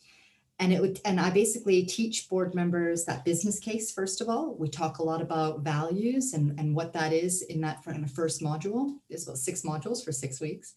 And 0.60 0.72
it 0.72 0.80
would, 0.80 1.00
and 1.04 1.20
I 1.20 1.30
basically 1.30 1.84
teach 1.84 2.28
board 2.28 2.54
members 2.54 3.04
that 3.04 3.24
business 3.24 3.58
case. 3.60 3.92
First 3.92 4.20
of 4.20 4.28
all, 4.28 4.56
we 4.56 4.68
talk 4.68 4.98
a 4.98 5.04
lot 5.04 5.22
about 5.22 5.60
values 5.60 6.32
and, 6.32 6.58
and 6.58 6.74
what 6.74 6.92
that 6.94 7.12
is 7.12 7.42
in 7.42 7.60
that 7.62 7.78
in 7.86 8.02
the 8.02 8.08
first 8.08 8.42
module. 8.42 8.94
It's 9.08 9.24
about 9.24 9.38
six 9.38 9.62
modules 9.62 10.04
for 10.04 10.10
six 10.10 10.40
weeks, 10.40 10.74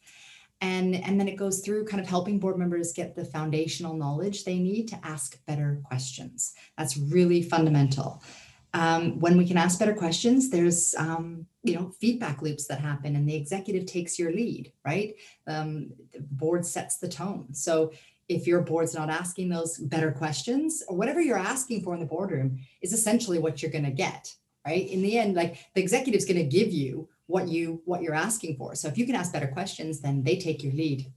and 0.62 0.94
and 0.96 1.20
then 1.20 1.28
it 1.28 1.36
goes 1.36 1.62
through 1.62 1.86
kind 1.86 2.00
of 2.00 2.08
helping 2.08 2.38
board 2.38 2.60
members 2.60 2.94
get 2.94 3.16
the 3.16 3.26
foundational 3.26 3.96
knowledge 3.96 4.44
they 4.44 4.60
need 4.60 4.88
to 4.90 5.00
ask 5.04 5.44
better 5.48 5.82
questions. 5.84 6.54
That's 6.78 6.96
really 6.96 7.42
fundamental 7.42 8.22
um, 8.74 9.20
when 9.20 9.38
we 9.38 9.46
can 9.46 9.58
ask 9.58 9.80
better 9.80 9.94
questions 9.94 10.50
there's 10.50 10.96
um, 10.96 11.46
you 11.64 11.76
know 11.76 11.92
feedback 12.00 12.42
loops 12.42 12.66
that 12.68 12.80
happen 12.80 13.16
and 13.16 13.28
the 13.28 13.36
executive 13.36 13.86
takes 13.86 14.18
your 14.18 14.32
lead 14.32 14.72
right? 14.86 15.16
Um, 15.48 15.92
the 16.14 16.20
board 16.20 16.66
sets 16.66 16.98
the 16.98 17.10
tone. 17.10 17.54
So 17.54 17.92
if 18.30 18.48
your 18.48 18.62
board's 18.62 18.96
not 18.96 19.10
asking 19.10 19.50
those 19.50 19.78
better 19.78 20.12
questions 20.12 20.84
or 20.88 20.96
whatever 20.96 21.22
you're 21.22 21.38
asking 21.38 21.84
for 21.84 21.94
in 21.94 22.00
the 22.00 22.06
boardroom 22.06 22.60
is 22.82 22.94
essentially 22.94 23.40
what 23.40 23.62
you're 23.62 23.72
going 23.72 23.86
to 23.86 23.92
get 23.92 24.34
right? 24.66 24.88
In 24.88 25.02
the 25.02 25.18
end 25.18 25.36
like 25.36 25.58
the 25.74 25.82
executive's 25.82 26.26
going 26.26 26.38
to 26.38 26.44
give 26.44 26.72
you 26.72 27.10
what 27.28 27.48
you 27.48 27.82
what 27.86 28.02
you're 28.02 28.14
asking 28.14 28.58
for. 28.58 28.76
So 28.76 28.88
if 28.88 28.98
you 28.98 29.06
can 29.06 29.16
ask 29.16 29.34
better 29.34 29.48
questions 29.48 30.00
then 30.00 30.24
they 30.24 30.38
take 30.38 30.64
your 30.64 30.74
lead 30.74 31.12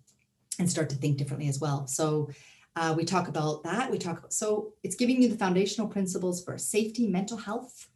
and 0.58 0.70
start 0.70 0.88
to 0.90 0.96
think 0.96 1.18
differently 1.18 1.48
as 1.48 1.60
well. 1.60 1.86
So 1.86 2.30
uh, 2.76 2.94
we 2.96 3.04
talk 3.04 3.28
about 3.28 3.62
that. 3.62 3.90
We 3.90 3.98
talk 3.98 4.18
about, 4.18 4.32
so 4.32 4.72
it's 4.82 4.96
giving 4.96 5.22
you 5.22 5.28
the 5.28 5.36
foundational 5.36 5.88
principles 5.88 6.44
for 6.44 6.58
safety, 6.58 7.06
mental 7.06 7.36
health, 7.36 7.88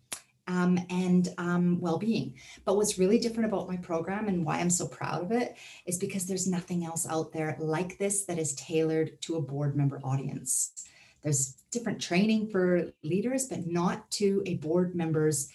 um, 0.47 0.79
and 0.89 1.29
um, 1.37 1.81
well-being. 1.81 2.35
But 2.65 2.77
what's 2.77 2.99
really 2.99 3.19
different 3.19 3.53
about 3.53 3.69
my 3.69 3.77
program 3.77 4.29
and 4.29 4.45
why 4.45 4.59
I'm 4.59 4.71
so 4.71 4.87
proud 4.87 5.23
of 5.23 5.33
it 5.33 5.57
is 5.87 5.99
because 5.99 6.27
there's 6.27 6.47
nothing 6.47 6.85
else 6.85 7.07
out 7.07 7.33
there 7.33 7.57
like 7.59 7.99
this 7.99 8.25
that 8.25 8.39
is 8.39 8.55
tailored 8.55 9.21
to 9.23 9.37
a 9.37 9.43
board 9.43 9.77
member 9.77 10.01
audience. 10.03 10.85
There's 11.23 11.57
different 11.71 12.01
training 12.01 12.49
for 12.49 12.93
leaders, 13.03 13.47
but 13.47 13.67
not 13.67 14.11
to 14.13 14.43
a 14.47 14.55
board 14.55 14.95
member's 14.95 15.51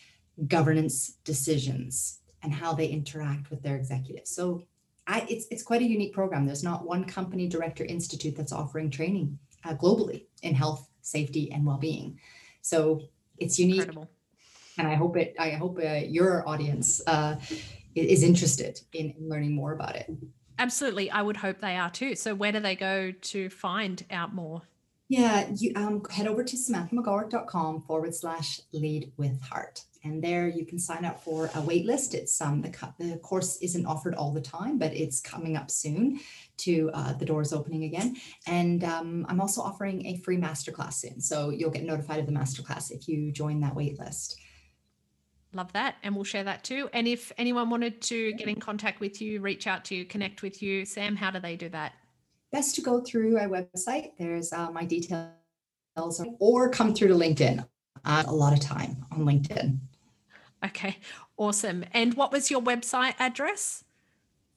governance 0.47 1.17
decisions 1.23 2.19
and 2.43 2.53
how 2.53 2.73
they 2.73 2.87
interact 2.87 3.49
with 3.49 3.63
their 3.63 3.77
executives. 3.77 4.35
So 4.35 4.63
I, 5.07 5.25
it's, 5.29 5.47
it's 5.51 5.63
quite 5.63 5.81
a 5.81 5.85
unique 5.85 6.13
program. 6.13 6.45
There's 6.45 6.63
not 6.63 6.85
one 6.85 7.03
company 7.03 7.47
director 7.47 7.83
institute 7.83 8.35
that's 8.35 8.51
offering 8.51 8.89
training 8.89 9.37
uh, 9.65 9.75
globally 9.75 10.25
in 10.43 10.55
health, 10.55 10.87
safety, 11.01 11.51
and 11.51 11.65
well-being. 11.65 12.19
So 12.61 13.01
it's 13.37 13.59
unique, 13.59 13.79
Incredible. 13.79 14.09
and 14.77 14.87
I 14.87 14.95
hope 14.95 15.17
it. 15.17 15.35
I 15.37 15.51
hope 15.51 15.77
uh, 15.83 16.01
your 16.07 16.47
audience 16.47 17.01
uh, 17.07 17.35
is 17.95 18.23
interested 18.23 18.79
in, 18.93 19.13
in 19.19 19.29
learning 19.29 19.53
more 19.53 19.73
about 19.73 19.95
it. 19.95 20.09
Absolutely, 20.59 21.11
I 21.11 21.21
would 21.21 21.37
hope 21.37 21.59
they 21.59 21.75
are 21.75 21.89
too. 21.89 22.15
So 22.15 22.33
where 22.35 22.51
do 22.51 22.59
they 22.59 22.75
go 22.75 23.11
to 23.11 23.49
find 23.49 24.03
out 24.11 24.33
more? 24.33 24.61
Yeah, 25.09 25.49
you 25.55 25.73
um, 25.75 26.03
head 26.09 26.27
over 26.27 26.43
to 26.43 26.55
samanthamcgoldrick.com 26.55 27.83
forward 27.83 28.15
slash 28.15 28.61
lead 28.71 29.11
with 29.17 29.41
heart 29.41 29.83
and 30.03 30.21
there 30.21 30.47
you 30.47 30.65
can 30.65 30.79
sign 30.79 31.05
up 31.05 31.23
for 31.23 31.49
a 31.55 31.61
wait 31.61 31.85
list. 31.85 32.13
It's 32.13 32.39
um, 32.41 32.61
the, 32.61 32.69
the 32.99 33.17
course 33.17 33.57
isn't 33.61 33.85
offered 33.85 34.15
all 34.15 34.31
the 34.31 34.41
time, 34.41 34.77
but 34.77 34.93
it's 34.93 35.21
coming 35.21 35.55
up 35.55 35.71
soon 35.71 36.19
to 36.57 36.91
uh, 36.93 37.13
the 37.13 37.25
doors 37.25 37.53
opening 37.53 37.85
again. 37.85 38.17
And 38.45 38.83
um, 38.83 39.25
I'm 39.29 39.39
also 39.39 39.61
offering 39.61 40.05
a 40.05 40.17
free 40.17 40.37
masterclass 40.37 40.93
soon. 40.93 41.21
So 41.21 41.49
you'll 41.49 41.71
get 41.71 41.83
notified 41.83 42.19
of 42.19 42.25
the 42.25 42.33
masterclass 42.33 42.91
if 42.91 43.07
you 43.07 43.31
join 43.31 43.61
that 43.61 43.75
wait 43.75 43.97
list. 43.97 44.37
Love 45.53 45.71
that. 45.73 45.95
And 46.03 46.15
we'll 46.15 46.23
share 46.23 46.43
that 46.43 46.63
too. 46.63 46.89
And 46.93 47.07
if 47.07 47.31
anyone 47.37 47.69
wanted 47.69 48.01
to 48.03 48.33
get 48.33 48.47
in 48.47 48.59
contact 48.59 48.99
with 48.99 49.21
you, 49.21 49.39
reach 49.39 49.67
out 49.67 49.85
to 49.85 49.95
you, 49.95 50.03
connect 50.03 50.41
with 50.41 50.61
you, 50.61 50.83
Sam, 50.83 51.15
how 51.15 51.31
do 51.31 51.39
they 51.39 51.55
do 51.55 51.69
that? 51.69 51.93
Best 52.53 52.75
to 52.75 52.81
go 52.81 53.01
through 53.01 53.37
our 53.37 53.49
website. 53.49 54.11
There's 54.17 54.53
uh, 54.53 54.71
my 54.71 54.85
details 54.85 55.33
or 56.39 56.69
come 56.69 56.93
through 56.93 57.09
to 57.09 57.15
LinkedIn. 57.15 57.65
Uh, 58.05 58.23
a 58.27 58.33
lot 58.33 58.53
of 58.53 58.59
time 58.59 59.05
on 59.11 59.25
LinkedIn. 59.25 59.79
Okay, 60.63 60.97
awesome. 61.35 61.83
And 61.91 62.13
what 62.13 62.31
was 62.31 62.49
your 62.49 62.61
website 62.61 63.15
address? 63.19 63.83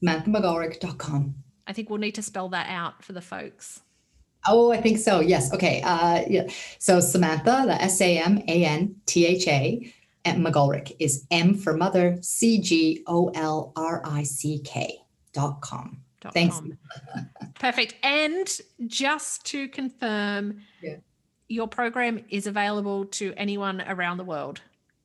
SamanthaMcGoldrick.com. 0.04 1.34
I 1.66 1.72
think 1.72 1.90
we'll 1.90 1.98
need 1.98 2.14
to 2.16 2.22
spell 2.22 2.50
that 2.50 2.68
out 2.68 3.02
for 3.02 3.12
the 3.12 3.20
folks. 3.20 3.80
Oh, 4.46 4.70
I 4.70 4.80
think 4.80 4.98
so. 4.98 5.20
Yes. 5.20 5.52
Okay. 5.52 5.82
Uh, 5.82 6.22
yeah. 6.28 6.46
So 6.78 7.00
Samantha, 7.00 7.64
the 7.66 7.82
S 7.82 8.00
A 8.00 8.18
M 8.18 8.38
A 8.46 8.64
N 8.64 8.94
T 9.06 9.26
H 9.26 9.48
A, 9.48 9.92
at 10.26 10.36
McGoldrick 10.36 10.94
is 10.98 11.24
M 11.30 11.54
for 11.54 11.74
mother, 11.76 12.18
C 12.20 12.60
G 12.60 13.02
O 13.06 13.30
L 13.34 13.72
R 13.74 14.02
I 14.04 14.22
C 14.24 14.58
K 14.58 14.98
dot 15.32 15.62
com. 15.62 16.02
Dot 16.26 16.34
Thanks. 16.34 16.60
Perfect. 17.58 17.94
And 18.02 18.48
just 18.86 19.44
to 19.46 19.68
confirm, 19.68 20.60
yeah. 20.82 20.96
your 21.48 21.68
program 21.68 22.24
is 22.28 22.46
available 22.46 23.04
to 23.06 23.32
anyone 23.36 23.80
around 23.82 24.18
the 24.18 24.24
world. 24.24 24.60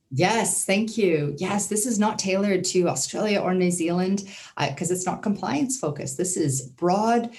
Yes, 0.10 0.66
thank 0.66 0.98
you. 0.98 1.36
Yes, 1.38 1.68
this 1.68 1.86
is 1.86 1.98
not 1.98 2.20
tailored 2.20 2.66
to 2.66 2.90
Australia 2.90 3.40
or 3.40 3.54
New 3.54 3.72
Zealand 3.72 4.24
because 4.60 4.92
uh, 4.92 4.96
it's 4.96 5.06
not 5.06 5.22
compliance 5.22 5.80
focused. 5.80 6.18
This 6.18 6.36
is 6.36 6.62
broad 6.62 7.34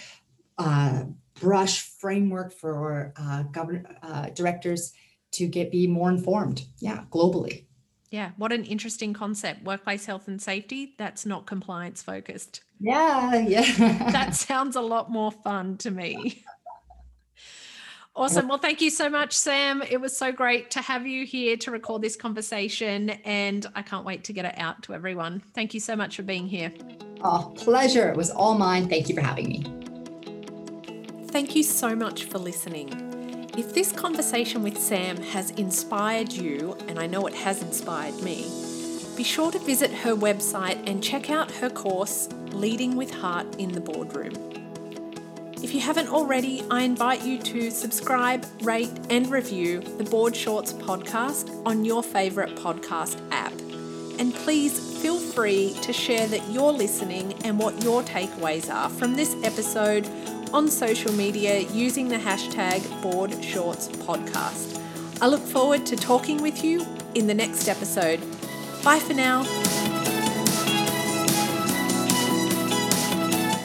uh, 0.56 1.04
brush 1.40 1.80
framework 1.80 2.52
for 2.52 3.12
uh, 3.16 3.42
government 3.44 3.86
uh, 4.02 4.30
directors 4.30 4.92
to 5.32 5.46
get 5.46 5.70
be 5.70 5.86
more 5.86 6.08
informed. 6.08 6.64
Yeah, 6.78 7.04
globally. 7.10 7.64
Yeah, 8.12 8.32
what 8.36 8.52
an 8.52 8.64
interesting 8.64 9.14
concept. 9.14 9.64
Workplace 9.64 10.04
health 10.04 10.28
and 10.28 10.40
safety, 10.40 10.94
that's 10.98 11.24
not 11.24 11.46
compliance 11.46 12.02
focused. 12.02 12.60
Yeah, 12.78 13.36
yeah. 13.36 13.62
that 14.12 14.34
sounds 14.34 14.76
a 14.76 14.82
lot 14.82 15.10
more 15.10 15.32
fun 15.32 15.78
to 15.78 15.90
me. 15.90 16.44
Awesome. 18.14 18.48
Well, 18.48 18.58
thank 18.58 18.82
you 18.82 18.90
so 18.90 19.08
much, 19.08 19.32
Sam. 19.32 19.80
It 19.80 19.98
was 19.98 20.14
so 20.14 20.30
great 20.30 20.70
to 20.72 20.82
have 20.82 21.06
you 21.06 21.24
here 21.24 21.56
to 21.56 21.70
record 21.70 22.02
this 22.02 22.14
conversation, 22.14 23.08
and 23.24 23.66
I 23.74 23.80
can't 23.80 24.04
wait 24.04 24.24
to 24.24 24.34
get 24.34 24.44
it 24.44 24.58
out 24.58 24.82
to 24.82 24.92
everyone. 24.92 25.42
Thank 25.54 25.72
you 25.72 25.80
so 25.80 25.96
much 25.96 26.16
for 26.16 26.22
being 26.22 26.46
here. 26.46 26.70
Oh, 27.22 27.54
pleasure. 27.56 28.10
It 28.10 28.16
was 28.18 28.28
all 28.28 28.58
mine. 28.58 28.90
Thank 28.90 29.08
you 29.08 29.14
for 29.14 29.22
having 29.22 29.48
me. 29.48 29.64
Thank 31.28 31.56
you 31.56 31.62
so 31.62 31.96
much 31.96 32.24
for 32.24 32.38
listening. 32.38 33.11
If 33.54 33.74
this 33.74 33.92
conversation 33.92 34.62
with 34.62 34.78
Sam 34.78 35.18
has 35.18 35.50
inspired 35.50 36.32
you, 36.32 36.74
and 36.88 36.98
I 36.98 37.06
know 37.06 37.26
it 37.26 37.34
has 37.34 37.60
inspired 37.60 38.22
me, 38.22 38.50
be 39.14 39.22
sure 39.22 39.52
to 39.52 39.58
visit 39.58 39.92
her 39.92 40.14
website 40.14 40.82
and 40.88 41.04
check 41.04 41.28
out 41.28 41.50
her 41.50 41.68
course, 41.68 42.30
Leading 42.52 42.96
with 42.96 43.10
Heart 43.10 43.56
in 43.56 43.72
the 43.72 43.80
Boardroom. 43.80 44.32
If 45.62 45.74
you 45.74 45.80
haven't 45.80 46.08
already, 46.08 46.64
I 46.70 46.80
invite 46.80 47.26
you 47.26 47.38
to 47.40 47.70
subscribe, 47.70 48.46
rate, 48.62 48.90
and 49.10 49.30
review 49.30 49.80
the 49.80 50.04
Board 50.04 50.34
Shorts 50.34 50.72
podcast 50.72 51.50
on 51.66 51.84
your 51.84 52.02
favourite 52.02 52.56
podcast 52.56 53.20
app. 53.32 53.52
And 54.18 54.34
please 54.34 54.98
feel 55.02 55.18
free 55.18 55.76
to 55.82 55.92
share 55.92 56.26
that 56.28 56.50
you're 56.50 56.72
listening 56.72 57.34
and 57.44 57.58
what 57.58 57.84
your 57.84 58.02
takeaways 58.02 58.72
are 58.72 58.88
from 58.88 59.14
this 59.14 59.36
episode 59.44 60.08
on 60.52 60.68
social 60.68 61.12
media 61.12 61.60
using 61.60 62.08
the 62.08 62.16
hashtag 62.16 62.82
Board 63.02 63.42
Shorts 63.42 63.88
Podcast. 63.88 64.78
I 65.20 65.26
look 65.26 65.40
forward 65.40 65.86
to 65.86 65.96
talking 65.96 66.42
with 66.42 66.62
you 66.62 66.86
in 67.14 67.26
the 67.26 67.34
next 67.34 67.68
episode. 67.68 68.20
Bye 68.84 68.98
for 68.98 69.14
now. 69.14 69.44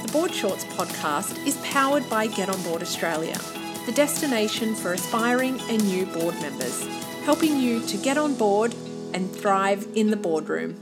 The 0.03 0.11
Board 0.13 0.33
Shorts 0.33 0.63
podcast 0.65 1.45
is 1.45 1.57
powered 1.57 2.09
by 2.09 2.27
Get 2.27 2.49
On 2.49 2.61
Board 2.63 2.81
Australia, 2.81 3.37
the 3.85 3.91
destination 3.91 4.73
for 4.73 4.93
aspiring 4.93 5.59
and 5.69 5.83
new 5.85 6.05
board 6.05 6.35
members, 6.41 6.87
helping 7.23 7.59
you 7.59 7.85
to 7.87 7.97
get 7.97 8.17
on 8.17 8.35
board 8.35 8.73
and 9.13 9.29
thrive 9.29 9.87
in 9.95 10.09
the 10.09 10.17
boardroom. 10.17 10.81